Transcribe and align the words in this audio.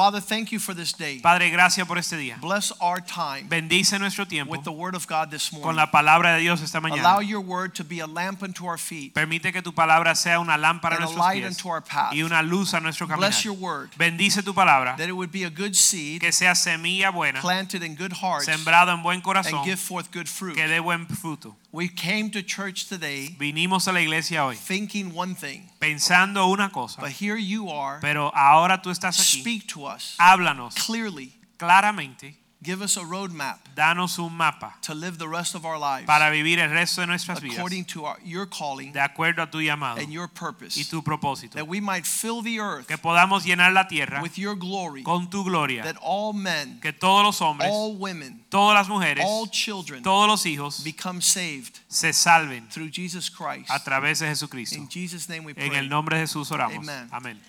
Father, 0.00 0.18
thank 0.22 0.50
you 0.50 0.58
for 0.58 0.74
this 0.74 0.94
day. 0.94 1.20
Padre, 1.20 1.50
gracias 1.50 1.86
por 1.86 1.98
este 1.98 2.16
día. 2.16 2.40
Bless 2.40 2.72
our 2.80 3.02
time 3.02 3.46
Bendice 3.50 3.98
nuestro 3.98 4.24
tiempo 4.24 4.50
with 4.50 4.64
the 4.64 4.72
word 4.72 4.94
of 4.94 5.06
God 5.06 5.30
this 5.30 5.52
morning. 5.52 5.62
con 5.62 5.76
la 5.76 5.90
palabra 5.90 6.36
de 6.36 6.40
Dios 6.40 6.62
esta 6.62 6.80
mañana. 6.80 7.02
Allow 7.02 7.20
your 7.20 7.40
word 7.40 7.74
to 7.74 7.84
be 7.84 8.00
a 8.00 8.06
lamp 8.06 8.42
unto 8.42 8.64
our 8.64 8.78
feet 8.78 9.12
Permite 9.12 9.52
que 9.52 9.60
tu 9.60 9.72
palabra 9.72 10.14
sea 10.14 10.40
una 10.40 10.56
lámpara 10.56 10.96
a 10.96 11.00
nuestros 11.00 11.18
light 11.18 11.42
pies 11.42 11.58
unto 11.58 11.68
our 11.68 11.82
path. 11.82 12.14
y 12.14 12.22
una 12.22 12.40
luz 12.40 12.72
a 12.72 12.80
nuestro 12.80 13.06
caminar. 13.06 13.28
Bless 13.28 13.44
your 13.44 13.54
word 13.54 13.90
Bendice 13.98 14.42
tu 14.42 14.54
palabra, 14.54 14.96
that 14.96 15.06
it 15.06 15.12
would 15.12 15.30
be 15.30 15.44
a 15.44 15.50
good 15.50 15.74
seed 15.74 16.22
que 16.22 16.32
sea 16.32 16.54
semilla 16.54 17.12
buena, 17.12 17.42
planted 17.42 17.82
in 17.82 17.94
good 17.94 18.14
hearts 18.14 18.46
sembrado 18.46 18.94
en 18.94 19.02
buen 19.02 19.20
corazón. 19.20 19.58
and 19.58 19.66
give 19.66 19.78
forth 19.78 20.10
good 20.10 20.28
fruit. 20.28 20.56
que 20.56 20.66
dé 20.66 20.80
buen 20.80 21.06
fruto. 21.08 21.54
We 21.72 21.86
came 21.88 22.30
to 22.32 22.42
church 22.42 22.88
today 22.88 23.36
Vinimos 23.38 23.86
a 23.86 23.92
la 23.92 24.00
iglesia 24.00 24.44
hoy 24.44 24.56
thinking 24.56 25.14
one 25.14 25.36
thing, 25.36 25.70
pensando 25.78 26.50
una 26.50 26.68
cosa, 26.70 27.00
but 27.00 27.10
here 27.12 27.36
you 27.36 27.70
are. 27.70 28.00
pero 28.00 28.32
ahora 28.34 28.82
tú 28.82 28.90
estás 28.90 29.16
aquí. 29.20 29.40
Speak 29.40 29.66
to 29.68 29.86
us 29.86 30.16
Háblanos 30.18 30.74
clearly. 30.74 31.32
claramente, 31.58 32.34
Give 32.62 32.82
us 32.82 32.98
a 32.98 33.02
roadmap 33.02 33.58
danos 33.74 34.18
un 34.18 34.34
mapa 34.36 34.76
to 34.82 34.92
live 34.94 35.16
the 35.16 35.26
rest 35.26 35.54
of 35.54 35.64
our 35.64 35.78
lives 35.78 36.06
para 36.06 36.30
vivir 36.30 36.58
el 36.58 36.68
resto 36.68 37.00
de 37.00 37.06
nuestras 37.06 37.40
vidas 37.40 37.56
according 37.56 37.86
to 37.86 38.04
our, 38.04 38.18
your 38.22 38.46
calling 38.46 38.92
de 38.92 39.00
acuerdo 39.00 39.42
a 39.42 39.50
tu 39.50 39.62
llamado 39.62 39.98
and 39.98 40.12
your 40.12 40.26
y 40.26 40.38
purpose. 40.38 40.84
tu 40.90 41.02
propósito. 41.02 41.54
That 41.54 41.66
we 41.66 41.80
might 41.80 42.04
fill 42.04 42.42
the 42.42 42.60
earth 42.60 42.86
Que 42.86 42.98
podamos 42.98 43.44
llenar 43.46 43.72
la 43.72 43.88
tierra 43.88 44.20
with 44.20 44.36
your 44.36 44.54
glory. 44.56 45.02
con 45.02 45.30
tu 45.30 45.42
gloria. 45.42 45.82
That 45.84 45.96
all 46.02 46.34
men, 46.34 46.80
Que 46.82 46.92
todos 46.92 47.24
los 47.24 47.40
hombres, 47.40 47.70
all 47.72 47.96
women, 47.96 48.44
todas 48.50 48.74
las 48.74 48.88
mujeres, 48.90 49.24
all 49.26 49.46
children 49.48 50.02
todos 50.02 50.28
los 50.28 50.44
hijos 50.44 50.84
become 50.84 51.22
saved 51.22 51.78
se 51.88 52.12
salven 52.12 52.68
through 52.68 52.90
Jesus 52.92 53.30
Christ. 53.30 53.70
a 53.70 53.78
través 53.82 54.18
de 54.18 54.26
Jesucristo. 54.28 54.76
In 54.76 54.86
Jesus' 54.90 55.30
name 55.30 55.44
we 55.46 55.52
En 55.56 55.70
pray. 55.70 55.78
el 55.78 55.88
nombre 55.88 56.18
de 56.18 56.26
Jesús 56.26 56.50
oramos. 56.50 56.76
Amen. 56.86 57.08
Amén. 57.10 57.40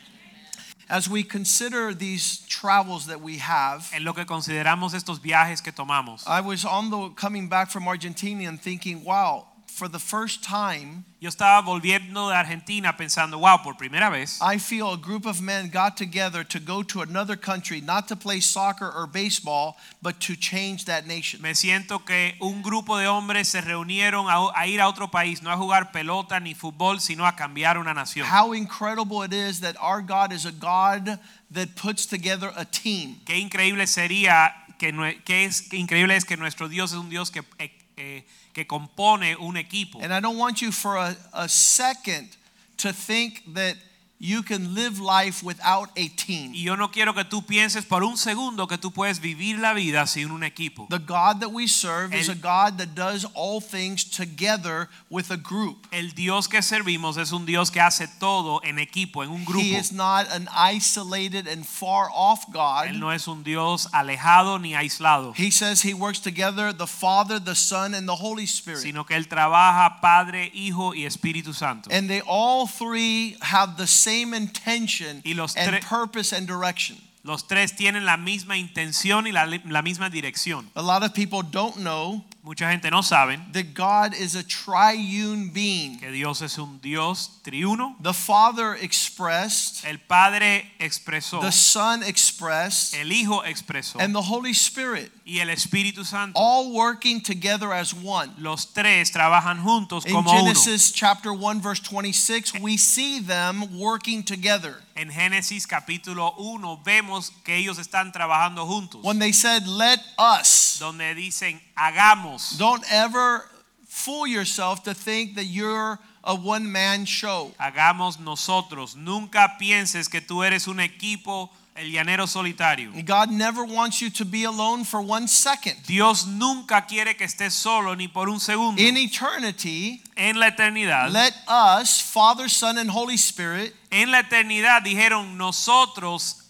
As 0.91 1.09
we 1.09 1.23
consider 1.23 1.93
these 1.93 2.39
travels 2.49 3.07
that 3.07 3.21
we 3.21 3.37
have, 3.37 3.89
En 3.93 4.03
lo 4.03 4.13
que 4.13 4.25
consideramos 4.25 4.93
estos 4.93 5.19
viajes 5.19 5.63
que 5.63 5.71
tomamos, 5.71 6.27
I 6.27 6.41
was 6.41 6.65
on 6.65 6.89
the 6.89 7.09
coming 7.15 7.47
back 7.47 7.71
from 7.71 7.87
Argentina 7.87 8.49
and 8.49 8.61
thinking, 8.61 9.05
wow, 9.05 9.47
for 9.81 9.87
the 9.89 9.97
first 9.97 10.43
time, 10.43 11.05
yo 11.19 11.27
estaba 11.27 11.59
volviendo 11.65 12.29
de 12.29 12.35
Argentina 12.35 12.95
pensando, 12.95 13.39
wow, 13.39 13.57
por 13.57 13.73
primera 13.73 14.11
vez, 14.11 14.37
I 14.39 14.59
feel 14.59 14.93
a 14.93 14.97
group 14.97 15.25
of 15.25 15.41
men 15.41 15.71
got 15.71 15.97
together 15.97 16.43
to 16.43 16.59
go 16.59 16.83
to 16.83 17.01
another 17.01 17.35
country, 17.35 17.81
not 17.81 18.07
to 18.07 18.15
play 18.15 18.39
soccer 18.41 18.85
or 18.85 19.07
baseball, 19.07 19.77
but 19.99 20.19
to 20.19 20.35
change 20.35 20.85
that 20.85 21.07
nation. 21.07 21.41
me 21.41 21.55
siento 21.55 22.05
que 22.05 22.35
un 22.41 22.61
grupo 22.61 22.95
de 22.99 23.07
hombres 23.07 23.47
se 23.47 23.61
reunieron 23.61 24.27
a, 24.29 24.51
a 24.55 24.67
ir 24.67 24.79
a 24.79 24.87
otro 24.87 25.07
país, 25.07 25.41
no 25.41 25.49
a 25.49 25.57
jugar 25.57 25.91
pelota 25.91 26.39
ni 26.39 26.53
fútbol, 26.53 26.99
sino 27.01 27.25
a 27.25 27.35
cambiar 27.35 27.79
una 27.79 27.95
nación. 27.95 28.27
How 28.27 28.53
incredible 28.53 29.23
it 29.23 29.33
is 29.33 29.61
that 29.61 29.75
our 29.81 30.03
God 30.03 30.31
is 30.31 30.45
a 30.45 30.51
God 30.51 31.17
that 31.49 31.75
puts 31.75 32.05
together 32.05 32.51
a 32.55 32.65
team. 32.65 33.15
Qué 33.25 33.39
increíble 33.39 33.87
sería 33.87 34.53
que, 34.77 34.91
nue- 34.93 35.23
qué 35.25 35.45
es 35.45 35.63
qué 35.63 35.77
increíble 35.77 36.15
es 36.15 36.23
que 36.23 36.37
nuestro 36.37 36.69
Dios 36.69 36.91
es 36.91 36.99
un 36.99 37.09
Dios 37.09 37.31
que 37.31 37.41
eh, 37.57 37.71
eh, 38.01 38.23
que 38.53 38.65
compone 38.65 39.35
un 39.37 39.57
equipo. 39.57 40.01
And 40.01 40.13
I 40.13 40.19
don't 40.19 40.37
want 40.37 40.61
you 40.61 40.71
for 40.71 40.97
a, 40.97 41.15
a 41.33 41.47
second 41.47 42.29
to 42.77 42.91
think 42.91 43.43
that 43.53 43.75
you 44.21 44.43
can 44.43 44.75
live 44.75 44.99
life 44.99 45.41
without 45.41 45.89
a 45.97 46.07
team. 46.09 46.53
Y 46.53 46.61
yo 46.63 46.75
no 46.75 46.91
quiero 46.91 47.15
que 47.15 47.23
tú 47.23 47.43
pienses 47.43 47.85
por 47.85 48.03
un 48.03 48.17
segundo 48.17 48.67
que 48.67 48.77
tú 48.77 48.91
puedes 48.91 49.19
vivir 49.19 49.57
la 49.57 49.73
vida 49.73 50.05
sin 50.05 50.29
un 50.29 50.43
equipo. 50.43 50.85
The 50.89 50.99
God 50.99 51.39
that 51.39 51.51
we 51.51 51.67
serve 51.67 52.13
is 52.13 52.29
a 52.29 52.35
God 52.35 52.77
that 52.77 52.93
does 52.93 53.25
all 53.33 53.59
things 53.59 54.03
together 54.03 54.89
with 55.09 55.31
a 55.31 55.37
group. 55.37 55.87
El 55.91 56.09
Dios 56.09 56.47
que 56.47 56.61
servimos 56.61 57.17
es 57.17 57.31
un 57.31 57.47
Dios 57.47 57.71
que 57.71 57.81
hace 57.81 58.07
todo 58.19 58.61
en 58.63 58.77
equipo, 58.77 59.23
en 59.23 59.31
un 59.31 59.43
grupo. 59.43 59.63
He 59.63 59.75
is 59.75 59.91
not 59.91 60.27
an 60.31 60.47
isolated 60.55 61.47
and 61.47 61.65
far 61.65 62.07
off 62.13 62.45
God. 62.53 62.89
Él 62.89 62.99
no 62.99 63.09
es 63.09 63.27
un 63.27 63.43
Dios 63.43 63.87
alejado 63.91 64.59
ni 64.61 64.75
aislado, 64.75 65.33
He 65.35 65.49
says 65.49 65.81
he 65.81 65.95
works 65.95 66.19
together 66.19 66.71
the 66.71 66.85
Father, 66.85 67.39
the 67.39 67.55
Son, 67.55 67.95
and 67.95 68.07
the 68.07 68.15
Holy 68.15 68.45
Spirit. 68.45 68.81
sino 68.81 69.03
que 69.03 69.15
Él 69.15 69.27
trabaja 69.27 69.99
Padre, 69.99 70.51
Hijo 70.53 70.93
y 70.93 71.05
Espíritu 71.05 71.55
Santo. 71.55 71.89
And 71.91 72.07
they 72.07 72.21
all 72.27 72.67
three 72.67 73.35
have 73.41 73.77
the 73.77 73.87
same 73.87 74.10
intention 74.11 75.21
Y 75.23 75.33
los 75.33 75.55
and 75.55 75.79
purpose 75.81 76.33
and 76.33 76.47
direction. 76.47 76.97
Los 77.23 77.47
tres 77.47 77.75
tienen 77.75 78.05
la 78.05 78.17
misma 78.17 78.57
intención 78.57 79.27
y 79.27 79.31
la, 79.31 79.45
la 79.45 79.81
misma 79.81 80.09
dirección. 80.09 80.69
A 80.75 80.81
lot 80.81 81.03
of 81.03 81.13
people 81.13 81.43
don't 81.43 81.75
know 81.77 82.23
Mucha 82.43 82.71
gente 82.71 82.89
no 82.89 83.01
sabe 83.03 83.37
that 83.53 83.75
God 83.75 84.15
is 84.15 84.35
a 84.35 84.41
triune 84.43 85.49
being. 85.53 85.99
que 85.99 86.11
Dios 86.11 86.41
es 86.41 86.57
un 86.57 86.79
Dios 86.81 87.29
triuno. 87.43 87.95
The 88.01 88.13
Father 88.13 88.73
expressed, 88.81 89.85
El 89.85 89.99
Padre 89.99 90.71
expresó, 90.79 91.39
the 91.41 91.51
Son 91.51 92.01
expressed, 92.01 92.95
el 92.95 93.11
Hijo 93.11 93.43
expresó 93.43 93.99
and 93.99 94.15
the 94.15 94.21
Holy 94.23 94.53
Spirit, 94.53 95.11
y 95.23 95.37
el 95.39 95.49
Espíritu 95.49 96.03
Santo. 96.03 96.33
all 96.35 96.73
working 96.73 97.21
together 97.21 97.71
as 97.73 97.93
one. 97.93 98.31
Los 98.39 98.65
tres 98.73 99.11
trabajan 99.11 99.61
juntos 99.61 100.05
In 100.07 100.13
como 100.13 100.31
uno. 100.31 100.41
Genesis 100.41 100.91
chapter 100.91 101.31
1 101.33 101.61
verse 101.61 101.79
26, 101.79 102.59
we 102.59 102.75
see 102.75 103.19
them 103.19 103.77
working 103.77 104.23
together. 104.23 104.77
En 104.95 105.09
Génesis 105.09 105.67
capítulo 105.67 106.33
1 106.37 106.81
vemos 106.83 107.31
que 107.43 107.55
ellos 107.55 107.77
están 107.77 108.11
trabajando 108.11 108.65
juntos. 108.67 109.03
When 109.03 109.19
they 109.19 109.31
said, 109.31 109.67
"Let 109.67 109.99
us," 110.17 110.77
Donde 110.79 111.13
dicen 111.15 111.61
hagamos. 111.75 112.30
Don't 112.57 112.83
ever 112.91 113.45
fool 113.87 114.25
yourself 114.25 114.83
to 114.83 114.93
think 114.93 115.35
that 115.35 115.45
you're 115.45 115.99
a 116.23 116.35
one-man 116.35 117.05
show. 117.05 117.51
Hagamos 117.59 118.19
nosotros. 118.19 118.95
Nunca 118.95 119.57
pienses 119.59 120.09
que 120.09 120.21
tú 120.21 120.43
eres 120.43 120.67
un 120.67 120.79
equipo, 120.79 121.49
el 121.75 121.91
llanero 121.91 122.27
solitario. 122.27 122.91
God 123.05 123.31
never 123.31 123.63
wants 123.63 124.01
you 124.01 124.09
to 124.11 124.25
be 124.25 124.43
alone 124.43 124.83
for 124.83 125.01
one 125.01 125.27
second. 125.27 125.75
Dios 125.85 126.27
nunca 126.27 126.85
quiere 126.87 127.15
que 127.15 127.25
estés 127.25 127.51
solo 127.51 127.95
ni 127.95 128.07
por 128.07 128.29
un 128.29 128.39
segundo. 128.39 128.81
In 128.81 128.97
eternity, 128.97 130.01
En 130.15 130.39
la 130.39 130.47
eternidad, 130.47 131.11
let 131.11 131.33
us, 131.47 131.99
Father, 131.99 132.47
Son, 132.47 132.77
and 132.77 132.91
Holy 132.91 133.17
Spirit, 133.17 133.73
en 133.91 134.11
la 134.11 134.19
eternidad 134.19 134.83
dijeron 134.83 135.37
nosotros, 135.37 136.40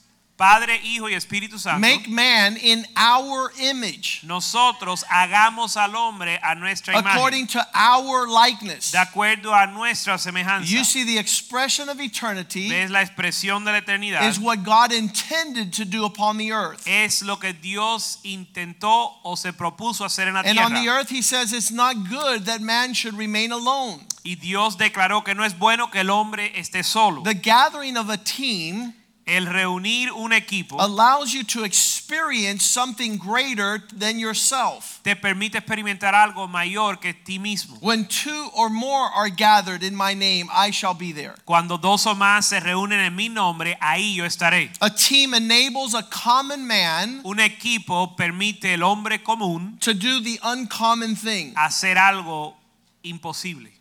Padre, 0.42 0.82
Hijo 0.84 1.08
y 1.08 1.14
Espíritu 1.14 1.60
Santo, 1.60 1.80
make 1.80 2.10
man 2.10 2.58
in 2.58 2.84
our 2.98 3.52
image, 3.60 4.22
nosotros 4.24 5.04
hagamos 5.08 5.78
al 5.78 5.96
hombre 5.96 6.40
a 6.42 6.56
nuestra 6.56 6.96
imagen. 6.96 7.16
according 7.16 7.46
to 7.46 7.64
our 7.76 8.28
likeness. 8.28 8.92
de 8.92 8.98
acuerdo 8.98 9.54
a 9.54 9.68
nuestra 9.68 10.18
semejanza. 10.18 10.66
You 10.66 10.84
see, 10.84 11.04
the 11.04 11.20
expression 11.20 11.90
of 11.90 12.00
eternity 12.02 12.70
Ves 12.70 12.90
la 12.90 13.04
expresión 13.04 13.66
de 13.66 13.72
la 13.72 13.82
eternidad. 13.82 14.28
is 14.28 14.40
what 14.40 14.64
God 14.64 14.92
intended 14.92 15.74
to 15.74 15.86
do 15.86 16.06
upon 16.06 16.38
the 16.38 16.52
earth. 16.52 16.88
es 16.88 17.22
lo 17.22 17.36
que 17.36 17.54
Dios 17.54 18.18
intentó 18.24 19.20
o 19.24 19.36
se 19.36 19.52
propuso 19.52 20.04
hacer 20.06 20.28
en 20.28 20.34
la 20.34 20.42
tierra. 20.42 20.66
And 20.66 20.76
on 20.76 20.84
the 20.84 20.90
earth, 20.90 21.10
He 21.12 21.22
says 21.22 21.54
it's 21.54 21.70
not 21.70 22.10
good 22.10 22.46
that 22.46 22.62
man 22.62 22.96
should 22.96 23.16
remain 23.16 23.52
alone. 23.52 24.08
Y 24.24 24.38
Dios 24.42 24.76
declaró 24.76 25.24
que 25.24 25.36
no 25.36 25.44
es 25.44 25.54
bueno 25.54 25.92
que 25.92 26.00
el 26.00 26.10
hombre 26.10 26.52
esté 26.56 26.84
solo. 26.84 27.22
The 27.22 27.36
gathering 27.36 27.96
of 27.96 28.10
a 28.10 28.18
team 28.18 28.96
El 29.32 29.46
reunir 29.46 30.12
un 30.12 30.34
equipo 30.34 30.76
allows 30.82 31.32
you 31.32 31.44
to 31.46 31.64
experience 31.64 32.66
something 32.66 33.18
greater 33.18 33.82
than 33.98 34.20
yourself. 34.20 35.00
te 35.04 35.16
permite 35.16 35.58
experimentar 35.58 36.14
algo 36.14 36.50
mayor 36.50 36.98
que 36.98 37.14
ti 37.14 37.40
mismo. 37.40 37.78
When 37.82 38.06
two 38.08 38.50
or 38.54 38.70
more 38.70 39.10
are 39.16 39.30
gathered 39.30 39.84
in 39.84 39.96
my 39.96 40.14
name, 40.14 40.50
I 40.54 40.72
shall 40.72 40.94
be 40.94 41.14
there. 41.14 41.36
Cuando 41.46 41.78
dos 41.78 42.06
o 42.08 42.14
más 42.14 42.48
se 42.48 42.60
reúnen 42.60 43.00
en 43.00 43.16
mi 43.16 43.30
nombre, 43.30 43.78
ahí 43.80 44.16
yo 44.16 44.26
estaré. 44.26 44.70
A 44.82 44.90
team 44.90 45.34
enables 45.34 45.96
a 45.96 46.04
common 46.10 46.68
man 46.68 47.22
Un 47.24 47.40
equipo 47.40 48.18
permite 48.18 48.74
el 48.74 48.84
hombre 48.84 49.24
común 49.24 49.78
to 49.80 49.94
do 49.94 50.20
the 50.20 50.40
uncommon 50.44 51.16
thing. 51.16 51.54
hacer 51.56 51.98
algo 51.98 52.58
imposible. 53.04 53.72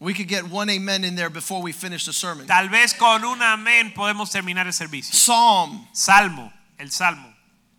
We 0.00 0.14
could 0.14 0.28
get 0.28 0.48
one 0.48 0.70
amen 0.70 1.04
in 1.04 1.14
there 1.14 1.28
before 1.28 1.60
we 1.60 1.72
finish 1.72 2.06
the 2.06 2.14
sermon. 2.14 2.46
Tal 2.46 2.68
vez 2.68 2.94
con 2.94 3.22
un 3.22 3.38
amén 3.42 3.92
podemos 3.94 4.32
terminar 4.32 4.64
el 4.64 4.72
servicio. 4.72 5.14
Psalm 5.14 5.86
Salmo, 5.92 6.50
el 6.78 6.90
Salmo. 6.90 7.26